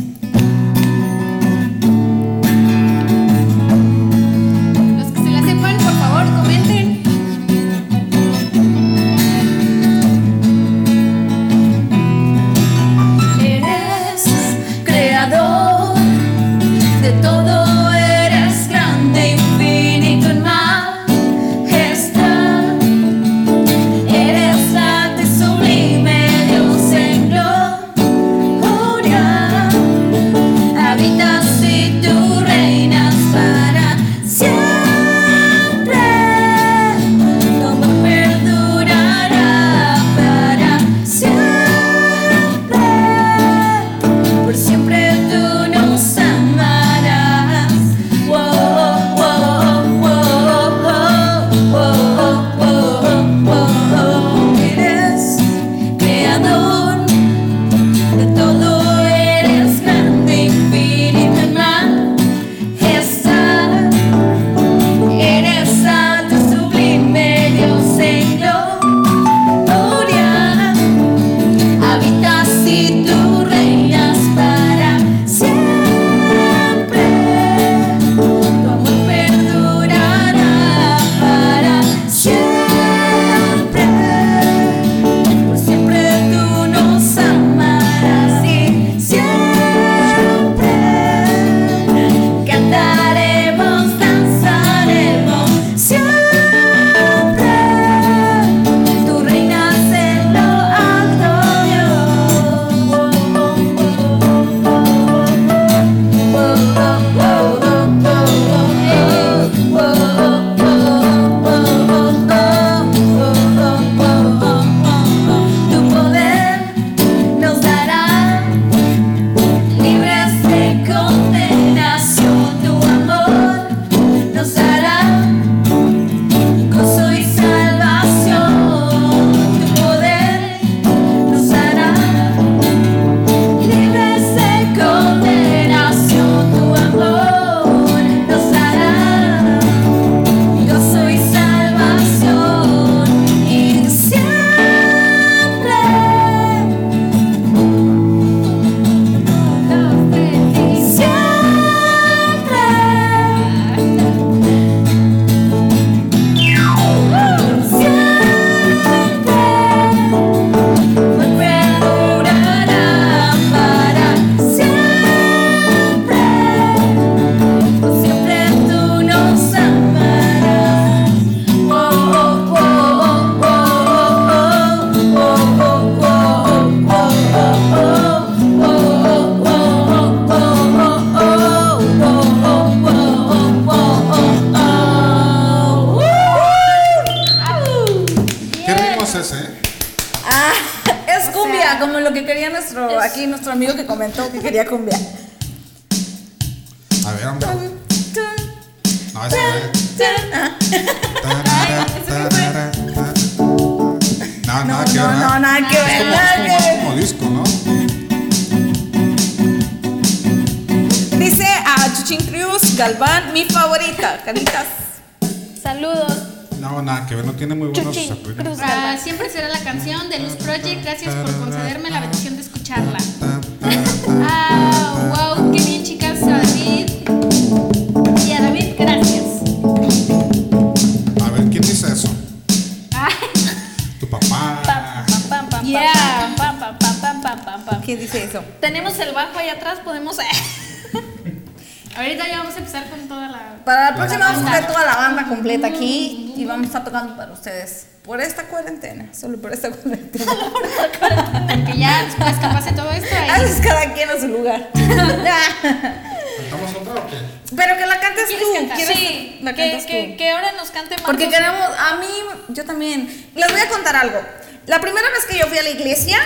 [245.64, 247.88] Aquí y vamos a estar tocando para ustedes.
[248.04, 250.26] Por esta cuarentena, solo por esta cuarentena.
[251.66, 253.16] Que ya después que pase todo esto.
[253.16, 254.70] ahí- Haces cada quien a su lugar.
[254.76, 257.16] ¿Cantamos otra o qué?
[257.56, 258.54] Pero que la cantes ¿Quieres tú.
[258.54, 258.78] cantar?
[258.78, 260.18] ¿quieres Sí, la que, cantas que, tú?
[260.18, 261.06] que ahora nos cante Marcos.
[261.06, 262.08] Porque queremos, a mí,
[262.50, 263.30] yo también.
[263.36, 264.20] Les voy a contar algo.
[264.68, 266.18] La primera vez que yo fui a la iglesia,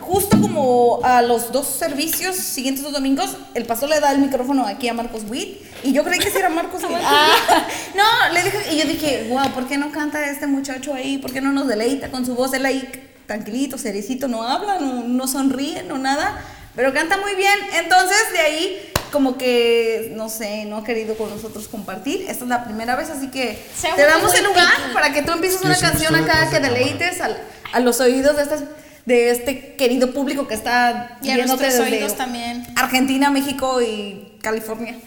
[0.00, 4.66] justo como a los dos servicios siguientes dos domingos, el pastor le da el micrófono
[4.66, 6.98] aquí a Marcos Witt y yo creí que sí era Marcos Witt.
[7.94, 11.18] no, le dije, y yo dije, wow, ¿por qué no canta este muchacho ahí?
[11.18, 12.52] ¿Por qué no nos deleita con su voz?
[12.54, 12.88] Él ahí
[13.26, 16.40] tranquilito, seriecito, no habla, no, no sonríe, no nada,
[16.74, 17.58] pero canta muy bien.
[17.74, 22.26] Entonces, de ahí, como que, no sé, no ha querido con nosotros compartir.
[22.28, 23.66] Esta es la primera vez, así que
[23.96, 27.20] te damos el lugar para que tú empieces Sí, una siempre canción acá que deleites
[27.20, 28.62] a los oídos de estas
[29.06, 32.66] de este querido público que está Y a desde oídos también.
[32.74, 34.98] Argentina, México y California.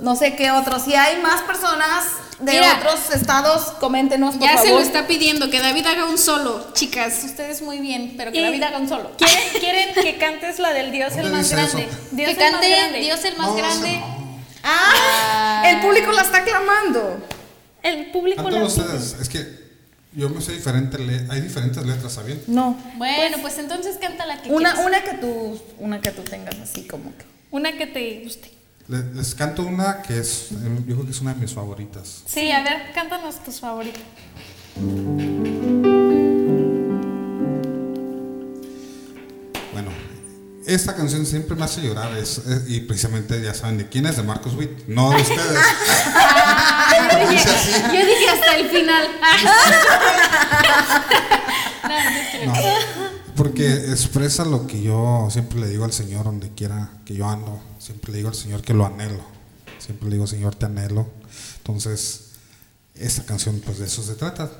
[0.00, 0.82] No sé qué otros.
[0.82, 2.04] Si hay más personas
[2.44, 2.76] de Mira.
[2.78, 6.68] otros estados, coméntenos por Ya se lo está pidiendo que David haga un solo.
[6.74, 9.10] Chicas, ustedes muy bien, pero que Y- David haga un solo.
[9.16, 11.88] ¿Quieren, quieren que cantes la del Dios el ¿Dónde más grande?
[12.12, 13.00] Dios que cante grande.
[13.00, 13.92] Dios el más No, grande.
[13.98, 14.24] no.
[14.62, 17.18] Ah, el público la está clamando.
[17.82, 19.16] El público la Cántalo ustedes.
[19.20, 19.46] Es que
[20.12, 20.98] yo me sé diferente.
[20.98, 22.42] le- Hay diferentes letras, ¿saben?
[22.46, 22.76] No.
[22.96, 24.86] Bueno, pues entonces canta la que Una, quieras.
[24.86, 27.24] una que tú, una que tú tengas así como que.
[27.50, 28.50] Una que te guste.
[28.88, 30.56] Le- Les canto una que es, eh,
[30.86, 32.22] yo creo que es una de mis favoritas.
[32.26, 34.02] Sí, a ver, cántanos tus favoritos.
[39.72, 39.90] Bueno,
[40.66, 44.16] esta canción siempre me hace llorar es, es- y precisamente ya saben de quién es,
[44.16, 45.58] de Marcos Witt, no de ustedes.
[47.14, 49.08] Yo dije, yo hasta el final.
[52.44, 52.52] No,
[53.36, 57.60] porque expresa lo que yo siempre le digo al Señor donde quiera que yo ando.
[57.78, 59.34] Siempre le digo al Señor que lo anhelo.
[59.78, 61.06] Siempre le digo, Señor, te anhelo.
[61.58, 62.30] Entonces,
[62.94, 64.50] esta canción, pues de eso se trata.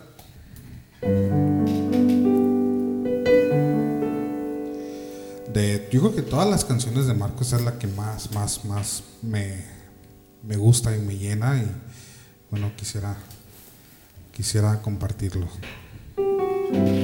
[5.53, 9.03] De, yo creo que todas las canciones de Marcos es la que más, más, más
[9.23, 9.65] me,
[10.43, 11.57] me gusta y me llena.
[11.57, 11.71] Y
[12.51, 13.17] bueno, quisiera,
[14.33, 15.49] quisiera compartirlo.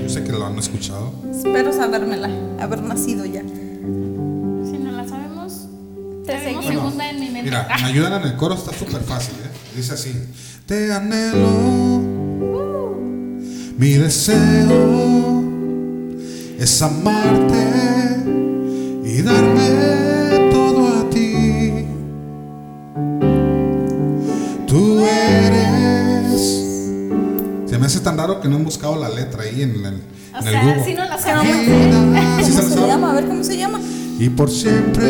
[0.02, 1.12] Yo sé que lo han escuchado.
[1.30, 2.28] Espero sabérmela,
[2.60, 3.42] haber nacido ya.
[3.42, 5.68] Si no la sabemos,
[6.26, 7.42] te seguimos Bueno, segunda en mi mente.
[7.44, 9.50] Mira, me ayudan en el coro, está súper fácil, ¿eh?
[9.76, 10.12] Dice así:
[10.66, 12.02] Te anhelo,
[13.78, 15.44] mi deseo
[16.58, 17.66] es amarte
[19.04, 19.99] y darme
[27.90, 30.02] hace tan raro que no he buscado la letra ahí en el,
[30.38, 30.84] O sea, Google.
[30.84, 32.46] si no la Sí, sabemos.
[32.46, 32.88] ¿sí se ¿Cómo la se saben?
[32.88, 33.10] llama?
[33.10, 33.80] A ver cómo se llama.
[34.18, 35.08] y por siempre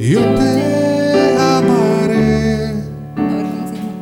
[0.00, 2.66] yo te amaré,
[3.16, 3.92] A ver cómo se llama.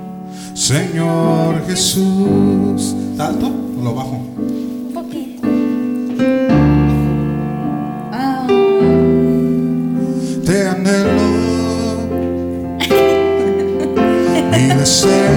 [0.55, 2.94] Señor Jesús.
[3.18, 4.16] ¿Alto o lo bajo?
[4.39, 5.48] Un poquito.
[8.12, 8.47] Ah,
[10.47, 11.28] Te anhelo,
[14.52, 15.27] mi deseo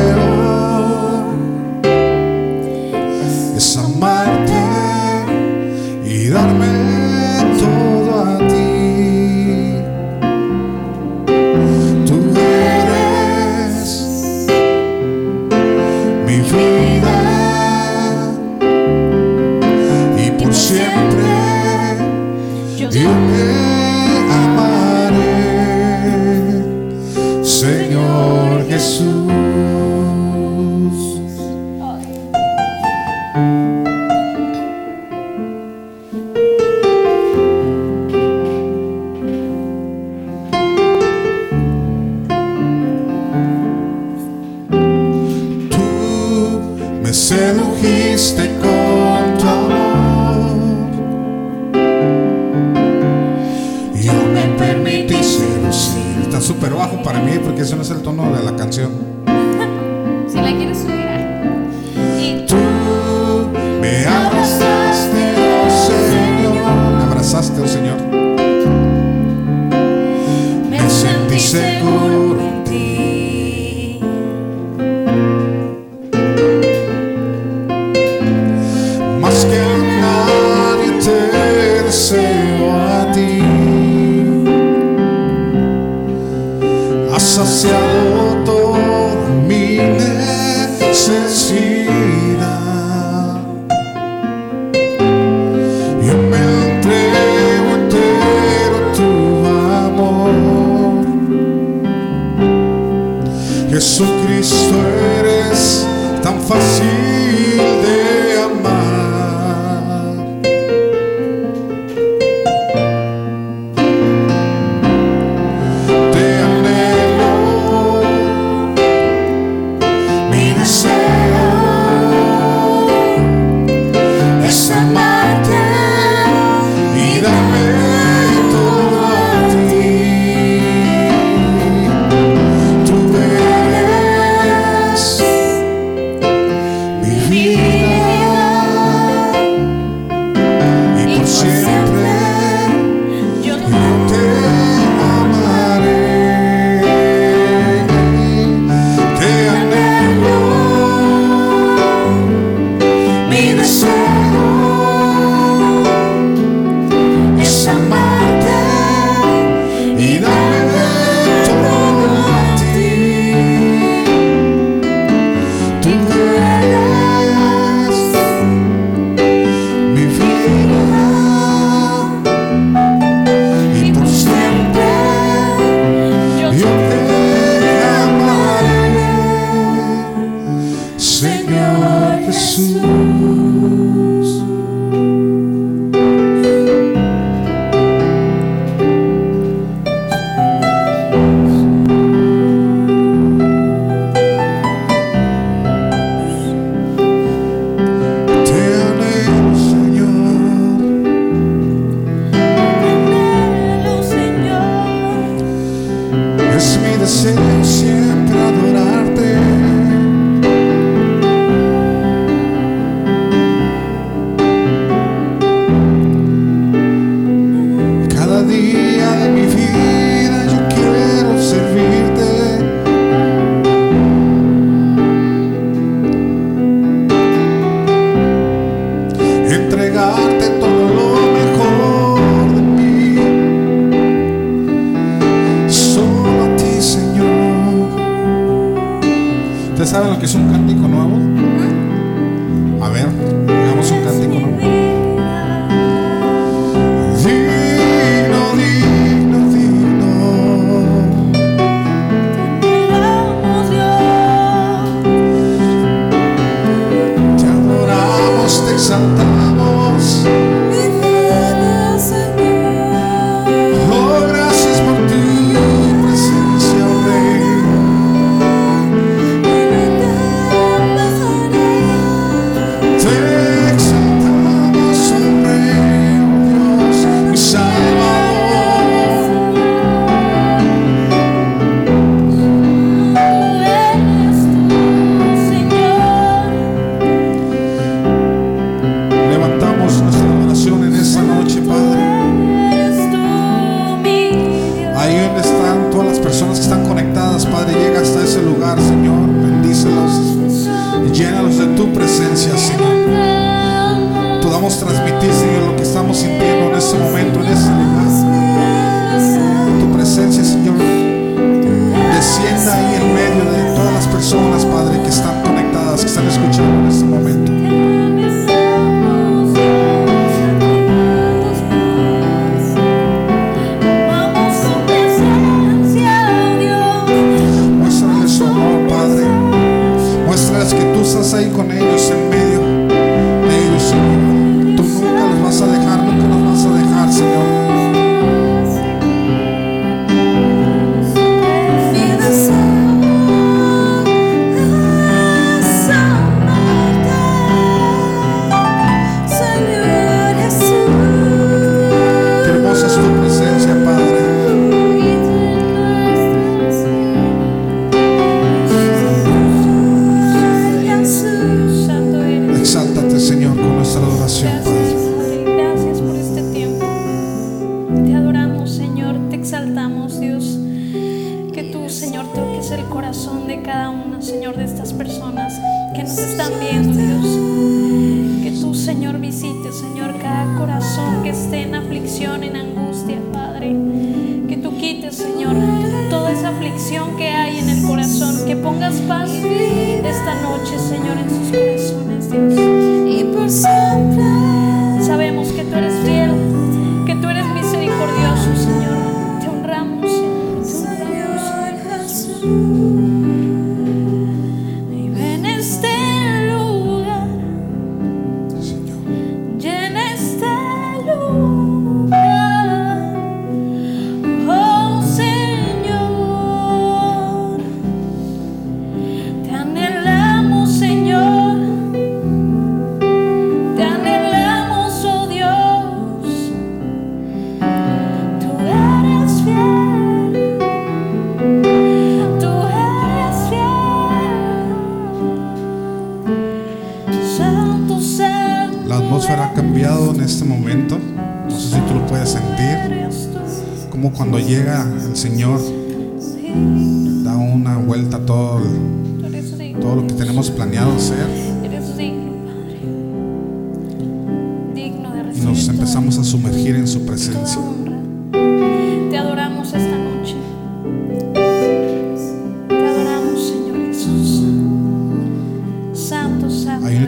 [87.31, 88.30] Has saciado toda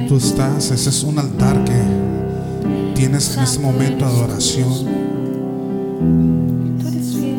[0.04, 1.74] donde tú estás, ese es un altar que
[2.96, 4.70] tienes en este momento de adoración.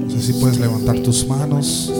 [0.06, 1.92] No sé si puedes levantar tus manos.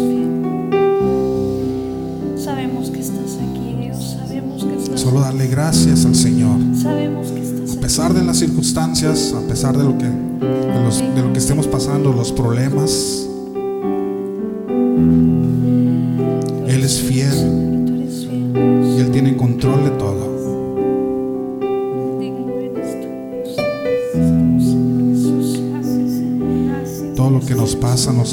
[2.36, 4.16] Sabemos que estás aquí, Dios.
[4.18, 6.58] Sabemos que estás Solo darle gracias al Señor.
[6.80, 10.98] Sabemos que estás A pesar de las circunstancias, a pesar de lo que, de los-
[10.98, 13.23] de lo que estemos pasando, los problemas,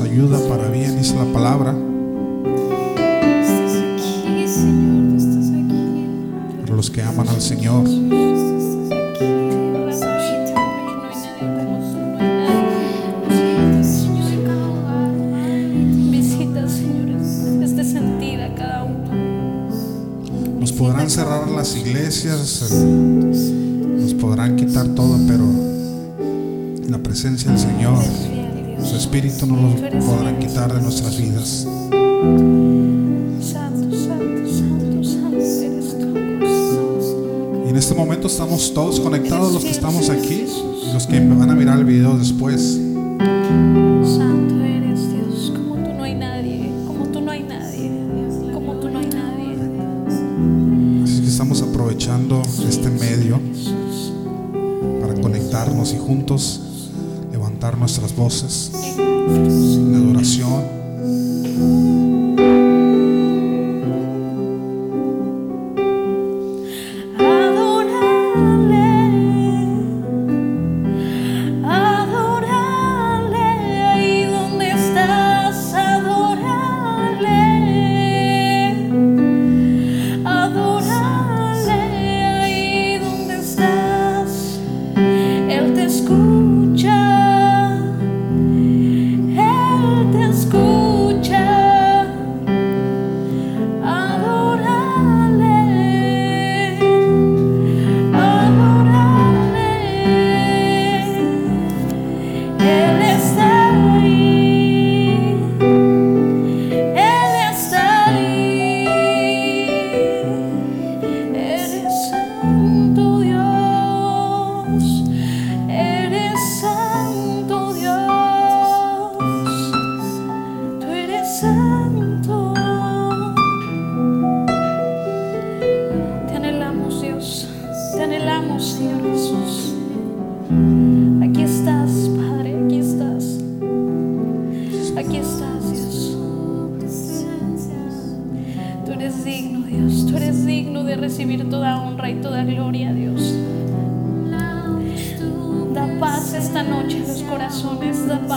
[0.03, 1.75] ayuda para bien, dice la palabra.
[6.61, 7.83] Para los que aman al Señor,
[20.59, 25.45] nos podrán cerrar las iglesias, nos podrán quitar todo, pero
[26.87, 27.80] la presencia del Señor,
[29.11, 29.75] Espíritu no lo
[30.05, 31.67] podrán quitar de nuestras vidas.
[33.41, 37.65] Santo, santo, santo, santo eres tú.
[37.65, 41.49] Y en este momento estamos todos conectados, los que estamos aquí y los que van
[41.49, 42.79] a mirar el video después.
[44.15, 45.51] Santo eres Dios.
[45.57, 46.71] Como tú no hay nadie.
[46.87, 47.91] Como tú no hay nadie.
[48.53, 49.57] Como tú no hay nadie.
[51.03, 53.41] Así que estamos aprovechando este medio
[55.01, 56.61] para conectarnos y juntos
[57.33, 58.60] levantar nuestras voces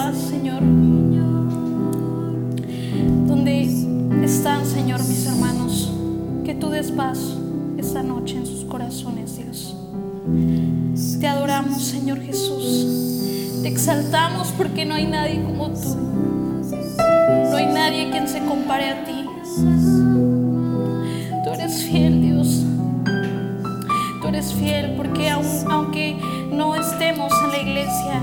[0.05, 0.60] paz, Señor.
[3.26, 3.62] Donde
[4.24, 5.90] están, Señor, mis hermanos.
[6.44, 7.18] Que tú des paz
[7.78, 9.74] esta noche en sus corazones, Dios.
[11.20, 13.60] Te adoramos, Señor Jesús.
[13.62, 15.97] Te exaltamos porque no hay nadie como tú.
[17.51, 19.24] No hay nadie quien se compare a ti.
[21.44, 22.62] Tú eres fiel, Dios.
[24.20, 26.16] Tú eres fiel porque aun- aunque
[26.52, 28.20] no estemos en la iglesia,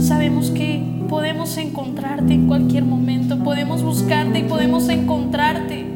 [0.00, 5.86] sabemos que podemos encontrarte en cualquier momento, podemos buscarte y podemos encontrarte.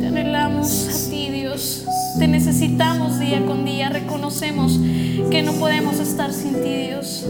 [0.00, 1.84] Te anhelamos a ti, Dios.
[2.18, 3.88] Te necesitamos día con día.
[3.88, 4.78] Reconocemos
[5.30, 7.26] que no podemos estar sin ti, Dios.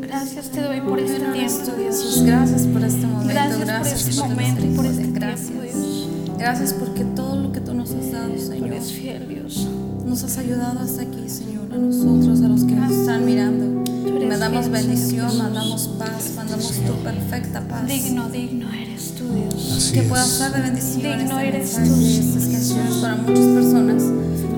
[0.00, 2.22] Gracias te doy por este tiempo, Dios.
[2.24, 3.32] gracias por este momento.
[3.32, 5.50] Gracias, Gracias, por este momento, por este tiempo, Gracias.
[5.50, 6.08] Dios.
[6.38, 9.68] Gracias porque todo lo que tú nos has dado, Señor, eres fiel, Dios.
[10.06, 13.84] nos has ayudado hasta aquí, Señor, a nosotros, a los que nos están mirando.
[14.28, 17.86] Mandamos bendición, mandamos paz, mandamos tu perfecta paz.
[17.86, 19.74] Digno, digno eres tú, Dios.
[19.76, 24.02] Así que pueda ser de bendición Digno este eres tú, estas canciones para muchas personas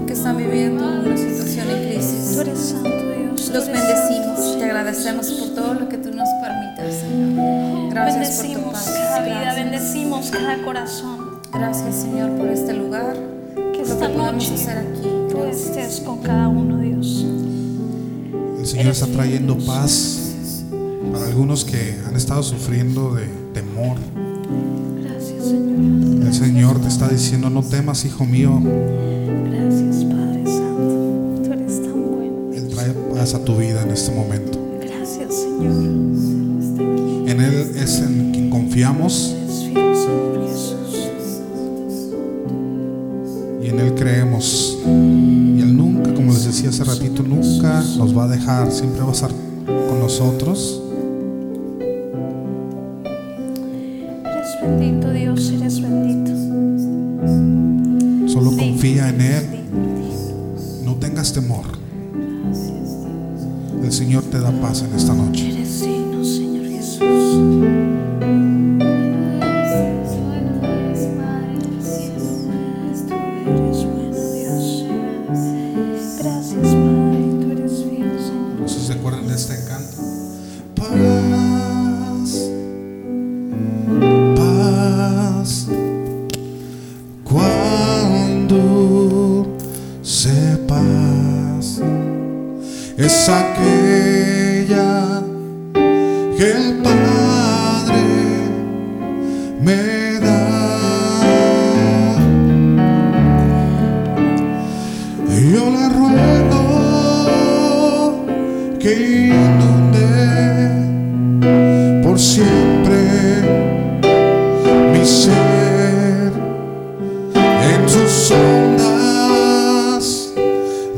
[0.07, 2.39] que están viviendo una situación en Tú crisis.
[2.39, 3.47] eres santo, Dios.
[3.47, 7.91] Tú Los bendecimos, te agradecemos por todo lo que tú nos permites, Señor.
[7.91, 8.91] Gracias por tu Bendecimos paz.
[8.95, 9.65] cada vida, Gracias.
[9.65, 11.19] bendecimos cada corazón.
[11.53, 13.17] Gracias, Señor, por este lugar.
[13.55, 15.22] Que lo esta que podemos noche hacer aquí.
[15.43, 17.27] Tú estés con cada uno, Dios.
[18.59, 20.35] El Señor está trayendo paz
[21.13, 23.97] para algunos que han estado sufriendo de temor.
[25.03, 26.27] Gracias, Señor.
[26.27, 28.61] El Señor te está diciendo, no temas, hijo mío.
[28.63, 31.43] Gracias, Padre Santo.
[31.45, 32.53] Tú eres tan bueno.
[32.55, 34.59] Él trae paz a tu vida en este momento.
[34.81, 35.73] Gracias, Señor.
[37.29, 39.35] En Él es en quien confiamos
[43.61, 44.22] y en Él creemos.
[46.73, 49.31] Hace ratito, nunca nos va a dejar, siempre va a estar
[49.67, 50.82] con nosotros.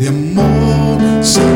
[0.04, 1.53] De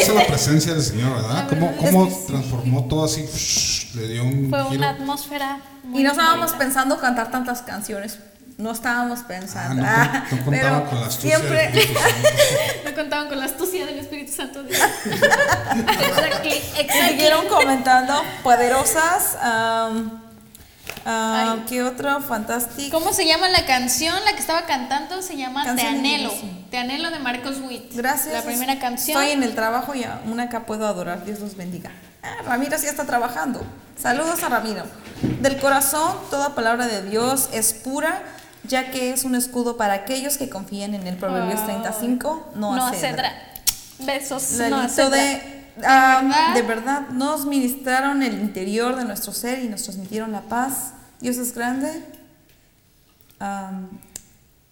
[0.00, 1.48] hermosa la presencia del Señor, ¿verdad?
[1.48, 3.24] ¿Cómo, cómo transformó todo así?
[3.94, 4.76] le dio un Fue giro.
[4.78, 6.58] una atmósfera muy Y no estábamos bonita.
[6.58, 8.18] pensando cantar tantas canciones.
[8.58, 9.82] No estábamos pensando.
[9.84, 11.64] Ah, no, con- no contaban pero con la astucia del siempre.
[11.80, 12.28] Espíritu Santo.
[12.84, 14.60] No contaban con la astucia del Espíritu Santo.
[14.68, 17.08] exactly, exactly.
[17.08, 19.36] siguieron comentando poderosas.
[21.04, 21.64] Ay.
[21.68, 22.20] ¿Qué otro?
[22.20, 22.98] Fantástico.
[22.98, 24.14] ¿Cómo se llama la canción?
[24.24, 26.32] La que estaba cantando se llama Te Canción Anhelo.
[26.70, 27.94] Te Anhelo de Marcos Witt.
[27.94, 28.34] Gracias.
[28.34, 29.18] La primera canción.
[29.20, 31.24] Estoy en el trabajo y aún acá puedo adorar.
[31.24, 31.90] Dios los bendiga.
[32.22, 33.64] Ah, Ramiro sí está trabajando.
[34.00, 34.84] Saludos a Ramiro.
[35.40, 38.22] Del corazón, toda palabra de Dios es pura,
[38.64, 41.64] ya que es un escudo para aquellos que confían en el Proverbios Oh.
[41.66, 42.52] 35.
[42.54, 42.90] No, No.
[43.98, 44.52] Besos.
[44.52, 46.54] Lalito no, de, ah, verdad?
[46.54, 50.92] de verdad nos ministraron el interior de nuestro ser y nos transmitieron la paz.
[51.20, 52.04] Dios es grande.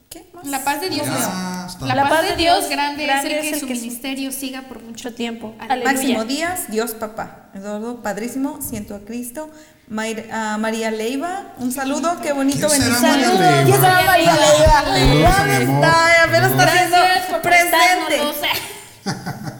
[0.09, 0.44] ¿Qué más?
[0.47, 1.68] La paz de Dios Ya.
[1.94, 4.32] La, paz de Dios grande, grande es el que es el su que su- ministerio
[4.32, 5.55] siga por mucho tiempo.
[5.60, 5.93] Aleluya.
[5.93, 7.48] Máximo Díaz, Dios papá.
[7.55, 9.51] Eduardo, padrísimo, siento a Cristo.
[9.89, 13.10] Mayr- ah, María Leiva, un saludo, qué bonito ¿Quién será bendición.
[13.10, 13.64] María Leiva?
[13.64, 14.82] ¿Quién será María Leiva?
[14.82, 16.24] Saludos a ¿Dónde está?
[16.24, 16.90] Apenas está Gracias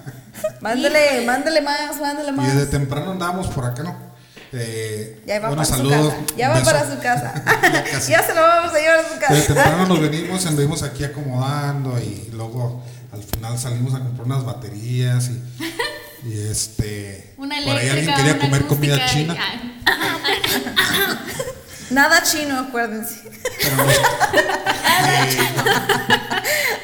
[0.61, 0.91] presente.
[0.91, 1.27] prestárnoslos.
[1.27, 2.55] Mándele, mándele más, Y más.
[2.55, 4.11] desde temprano andamos por acá, ¿no?
[4.53, 6.12] Eh, Ya va bueno, para saludos.
[6.15, 6.35] su casa.
[6.37, 6.66] Ya va beso.
[6.66, 7.35] para su casa.
[8.09, 9.55] Ya se lo vamos a llevar a su Desde casa.
[9.55, 12.82] temprano nos venimos, anduvimos aquí acomodando y luego
[13.12, 15.43] al final salimos a comprar unas baterías y,
[16.28, 19.37] y este Una por ahí eléctrica, alguien quería comer comida china,
[21.91, 23.21] Nada chino, acuérdense.
[23.62, 23.95] pero nos,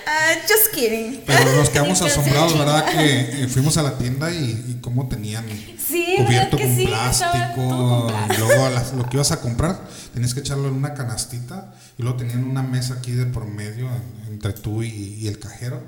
[0.09, 1.23] Ah, just kidding.
[1.27, 2.85] pero nos quedamos asombrados, ¿verdad?
[2.87, 6.77] Que eh, fuimos a la tienda y, y cómo tenían Sí, cubierto ¿verdad que con
[6.77, 6.87] sí?
[6.87, 9.81] Plástico y luego las- lo que ibas a comprar
[10.15, 13.87] tenías que echarlo en una canastita y luego tenían una mesa aquí de por medio
[13.89, 14.89] en- entre tú y,
[15.21, 15.83] y el cajero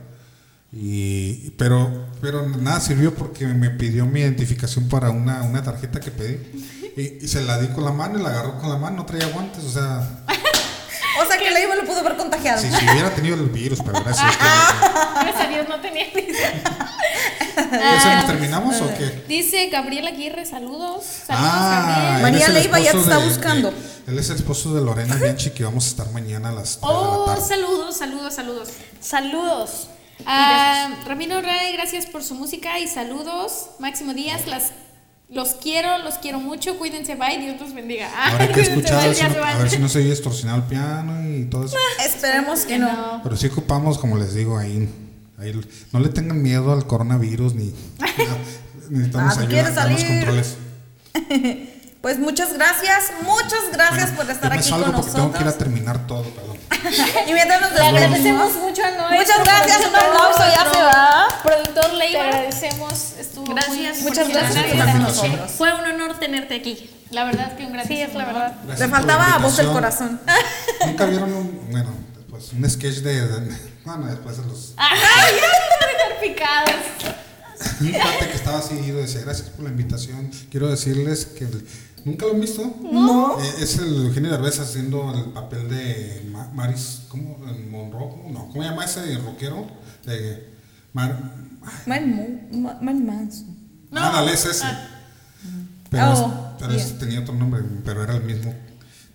[0.73, 6.11] y pero pero nada sirvió porque me pidió mi identificación para una, una tarjeta que
[6.11, 6.39] pedí
[7.01, 9.07] y, y se la di con la mano y la agarró con la mano no
[9.07, 10.03] traía guantes o sea
[11.20, 12.61] O sea que Leiva lo pudo haber contagiado.
[12.62, 14.45] si, si hubiera tenido el virus pero gracias que
[15.25, 16.05] Gracias a Dios no tenía.
[16.05, 19.25] ¿Eso nos terminamos o qué?
[19.27, 21.05] Dice Gabriel Aguirre, saludos.
[21.27, 22.16] Saludos, Ah, Gabriel.
[22.16, 23.70] él María Leiva ya te está de- buscando.
[23.73, 23.77] de-
[24.12, 26.83] él es el esposo de Lorena Bianchi que vamos a estar mañana a las 3
[26.83, 27.45] de la Oh, tarde.
[27.47, 28.69] saludos, saludos, saludos.
[29.01, 29.89] Saludos.
[30.25, 33.70] Ah, Ramiro Ray, gracias por su música y saludos.
[33.81, 34.70] Máximo Díaz, las,
[35.30, 36.78] los quiero, los quiero mucho.
[36.78, 38.10] Cuídense, bye, Dios los bendiga.
[38.14, 39.56] Ah, Ahora que escuchar a bye, ver, si ya no, se van.
[39.56, 41.76] a ver si no se oye distorsionado el piano y todo eso.
[42.06, 43.20] Esperemos que no.
[43.22, 44.88] Pero sí ocupamos, como les digo, ahí,
[45.38, 45.60] ahí
[45.92, 48.38] no le tengan miedo al coronavirus ni nada.
[48.90, 50.56] necesitamos Ah, ¿tú ayuda los controles.
[52.01, 55.43] Pues muchas gracias, muchas gracias Bueno, por estar aquí salgo con porque tengo que ir
[55.43, 55.59] a nosotros.
[55.59, 56.57] terminar todo, perdón.
[57.27, 59.19] Y mientras nos agradecemos mucho a Noé.
[59.19, 61.29] Muchas gracias, un productor, aplauso, ya se va.
[61.43, 62.23] Productor Te Leiva.
[62.23, 62.93] agradecemos.
[63.19, 63.97] Estuvo Gracias.
[63.97, 65.51] muy- Muchas gracias con nosotros.
[65.51, 66.89] Fue un honor tenerte aquí.
[67.11, 68.53] La verdad que un gran Sí, es la verdad.
[68.65, 69.73] Gracias Le faltaba a del invitación.
[69.73, 70.20] corazón.
[70.87, 71.91] Nunca vieron un, bueno,
[72.31, 74.99] pues un sketch de, de- bueno, después de los Ay,
[75.41, 75.47] ya
[76.20, 76.29] me
[77.80, 80.30] un cuate que estaba así y decía, gracias por la invitación.
[80.51, 81.66] Quiero decirles que el-
[82.05, 82.62] nunca lo han visto.
[82.93, 83.40] No.
[83.40, 87.39] Eh, es el Eugenio Derbez haciendo el papel de Ma- Maris, ¿cómo?
[87.48, 88.30] ¿En Monroe?
[88.32, 89.66] No, ¿cómo se llama ese rockero?
[90.05, 90.52] De
[90.93, 91.18] Mar,
[91.86, 92.16] Man,
[92.51, 93.56] Mo- Ma- Man Manson.
[93.90, 94.01] No.
[94.01, 94.64] Ándale, es ese.
[95.90, 98.55] Pero, es- Oh, pero ese tenía otro nombre, pero era el mismo.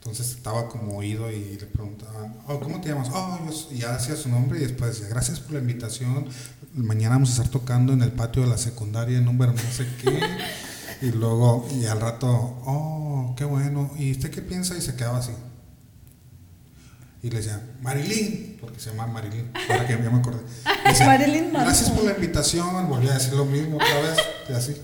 [0.04, 3.08] Entonces estaba como oído y le preguntaban, oh, ¿cómo te llamas?
[3.14, 6.28] Oh, yo soy-", y ya decía su nombre y después decía, gracias por la invitación.
[6.74, 10.20] Mañana vamos a estar tocando en el patio de la secundaria número no sé qué.
[11.08, 13.92] y luego, y al rato, oh, qué bueno.
[13.98, 14.78] ¿Y usted qué piensa?
[14.78, 15.32] Y se quedaba así.
[17.22, 20.42] Y le decía, Marilyn, porque se llama Marilyn, ahora que ya me acordé.
[20.84, 21.54] Decía, Marilyn.
[21.54, 24.18] Gracias por la invitación, volví a decir lo mismo otra vez,
[24.50, 24.76] y así.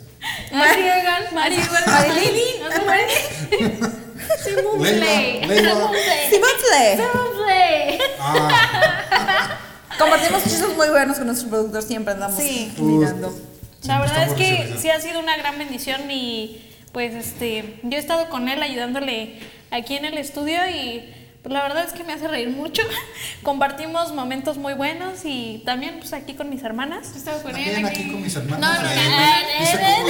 [1.34, 2.62] Marilyn.
[2.62, 3.99] no sé, Marilyn.
[4.44, 5.42] Simón Play.
[8.20, 9.58] Ah,
[9.98, 12.72] Compartimos chistes muy buenos con nuestro productor, siempre andamos Sí.
[12.78, 13.34] mirando.
[13.84, 16.62] La verdad es que sí ha sido una gran bendición y
[16.92, 19.40] pues este yo he estado con él ayudándole
[19.72, 22.82] aquí en el estudio y pues, la verdad es que me hace reír mucho.
[23.44, 27.12] Compartimos momentos muy buenos y también pues aquí con mis hermanas.
[27.14, 28.60] He estado con También él aquí con mis hermanos.
[28.60, 30.06] No, no, no,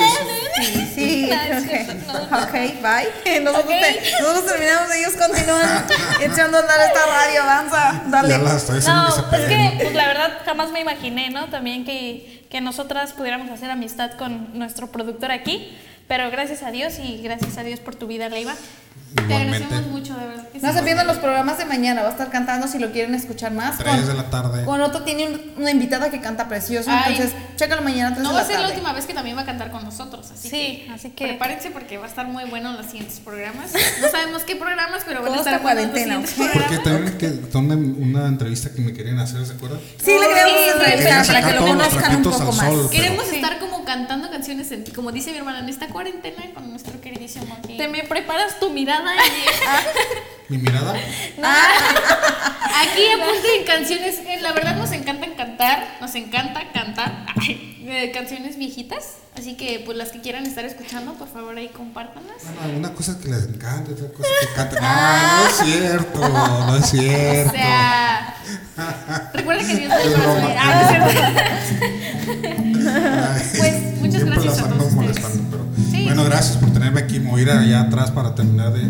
[0.55, 0.89] pues.
[0.95, 1.29] Sí.
[1.31, 3.39] Ok, bye.
[3.41, 3.69] Nosotros, Ok.
[3.69, 5.85] te- nosotros terminamos, ellos continúan
[6.21, 7.43] echando a andar esta radio.
[7.43, 8.29] Avanza, dale.
[8.29, 11.45] Ya la estoy haciendo No, que es que pues, la verdad jamás me imaginé, ¿no?
[11.49, 15.77] También que, que nosotras pudiéramos hacer amistad con nuestro productor aquí.
[16.07, 18.55] Pero gracias a Dios y gracias a Dios por tu vida, Leiva.
[19.15, 20.47] Te Igualmente, agradecemos mucho, de verdad.
[20.49, 20.77] que No sí.
[20.77, 22.03] se pierdan los programas de mañana.
[22.03, 23.77] Va a estar cantando si lo quieren escuchar más.
[23.79, 24.65] 3 de la tarde.
[24.65, 26.91] Con otro tiene un- una invitada que canta precioso.
[26.91, 27.13] Ay.
[27.13, 29.35] Entonces, chécalo mañana 3 No de va a la ser la última vez que también
[29.35, 32.27] va a cantar con nosotros, así Sí, que así que- prepárense porque va a estar
[32.27, 33.71] muy bueno en los siguientes programas.
[33.99, 36.25] No sabemos qué programas, pero van a estar los cuarentena, ¿ok?
[36.53, 39.79] Porque también que una, una entrevista que me querían hacer, ¿se acuerdan?
[40.03, 42.55] Sí, le queremos Sí, entrevistar para que lo los conozcan un poco más.
[42.57, 42.67] sol.
[42.77, 43.35] pero- Queremos Sí.
[43.37, 47.57] estar como cantando canciones, en- como dice mi hermana, en esta cuarentena con nuestro queridísimo
[47.63, 47.75] aquí.
[47.77, 50.93] Te me preparas tu mirada y Mi mirada.
[52.81, 59.15] Aquí apunten canciones, eh, la verdad nos encantan cantar, nos encanta cantar eh, canciones viejitas,
[59.37, 62.37] así que pues las que quieran estar escuchando, por favor ahí compártanlas.
[62.61, 64.79] Bueno, una cosa que les encanta, otra cosa que canten.
[64.81, 67.49] Ah, no es cierto, no es cierto.
[67.49, 68.35] O sea,
[69.33, 70.49] recuerda que Dios Es broma.
[70.57, 71.05] Ah, no
[73.59, 75.47] Pues, muchas gracias a todos molestando, ustedes.
[75.51, 76.03] pero- Sí.
[76.05, 77.19] Bueno, gracias por tenerme aquí.
[77.19, 78.81] Me voy a ir allá atrás para terminar de,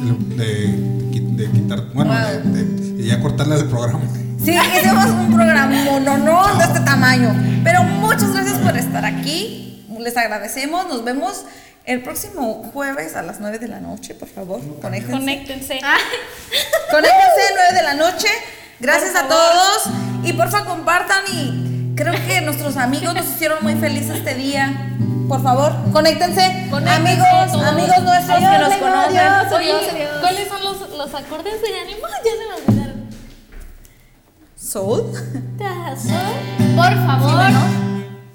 [0.00, 4.00] de, de- de quitar, bueno, de, de- de ya cortarle el programa.
[4.44, 7.34] Sí, hicimos un programa mononón de este tamaño.
[7.62, 9.84] Pero muchas gracias por estar aquí.
[9.98, 10.86] Les agradecemos.
[10.88, 11.44] Nos vemos
[11.84, 14.60] el próximo jueves a las 9 de la noche, por favor.
[14.80, 15.12] Conéctense.
[15.18, 15.80] conéctense.
[16.90, 18.28] Conéctense 9 de la noche.
[18.80, 19.90] Gracias a todos.
[20.24, 24.72] Y porfa compartan y Creo que nuestros amigos nos hicieron muy felices este día.
[25.30, 26.42] Por favor, conéctense.
[26.42, 27.62] amigos, todos.
[27.64, 29.52] amigos nuestros que nos conocen.
[29.54, 32.08] Oye, ¿cuáles son los, los acordes de ánimo?
[32.24, 33.10] Ya se me olvidaron.
[34.56, 35.04] Soul.
[36.74, 37.89] Por favor,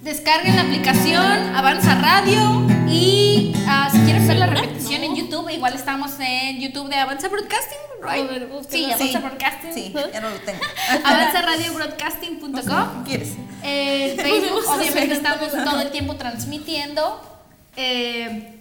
[0.05, 5.73] descarguen la aplicación Avanza Radio y ah, si quieren ver la repetición en YouTube, igual
[5.73, 8.29] estamos en YouTube de Avanza Broadcasting, right?
[8.29, 8.47] Ver.
[8.69, 9.17] Sí, Avanza Sí.
[9.17, 9.73] Broadcasting.
[9.73, 10.59] Sí, ya no lo tengo.
[11.03, 13.03] avanzaradiobroadcasting.com.
[13.03, 13.29] ¿Quieres?
[13.63, 17.39] En Facebook, obviamente, estamos todo el tiempo transmitiendo.
[17.75, 18.59] Eh,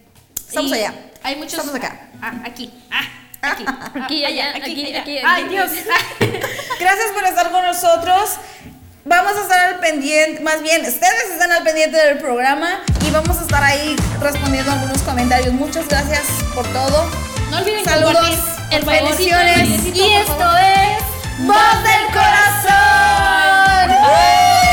[0.49, 0.95] Estamos allá.
[1.23, 1.53] Hay muchos.
[1.53, 2.09] Estamos acá.
[2.23, 2.71] Ah, aquí.
[2.91, 3.03] Ah,
[3.43, 3.65] aquí.
[4.01, 5.01] Aquí, allá, aquí, allá.
[5.03, 5.27] aquí, aquí.
[5.27, 5.71] Ay, Dios.
[6.81, 8.39] Gracias por estar con nosotros.
[9.07, 13.37] Vamos a estar al pendiente, más bien, ustedes están al pendiente del programa y vamos
[13.37, 15.53] a estar ahí respondiendo algunos comentarios.
[15.53, 16.23] Muchas gracias
[16.55, 17.11] por todo.
[17.51, 18.31] No olviden Saludos,
[18.71, 19.85] el bendiciones.
[19.95, 21.05] Y esto es
[21.47, 22.65] Voz del Corazón.
[23.91, 24.64] Chao,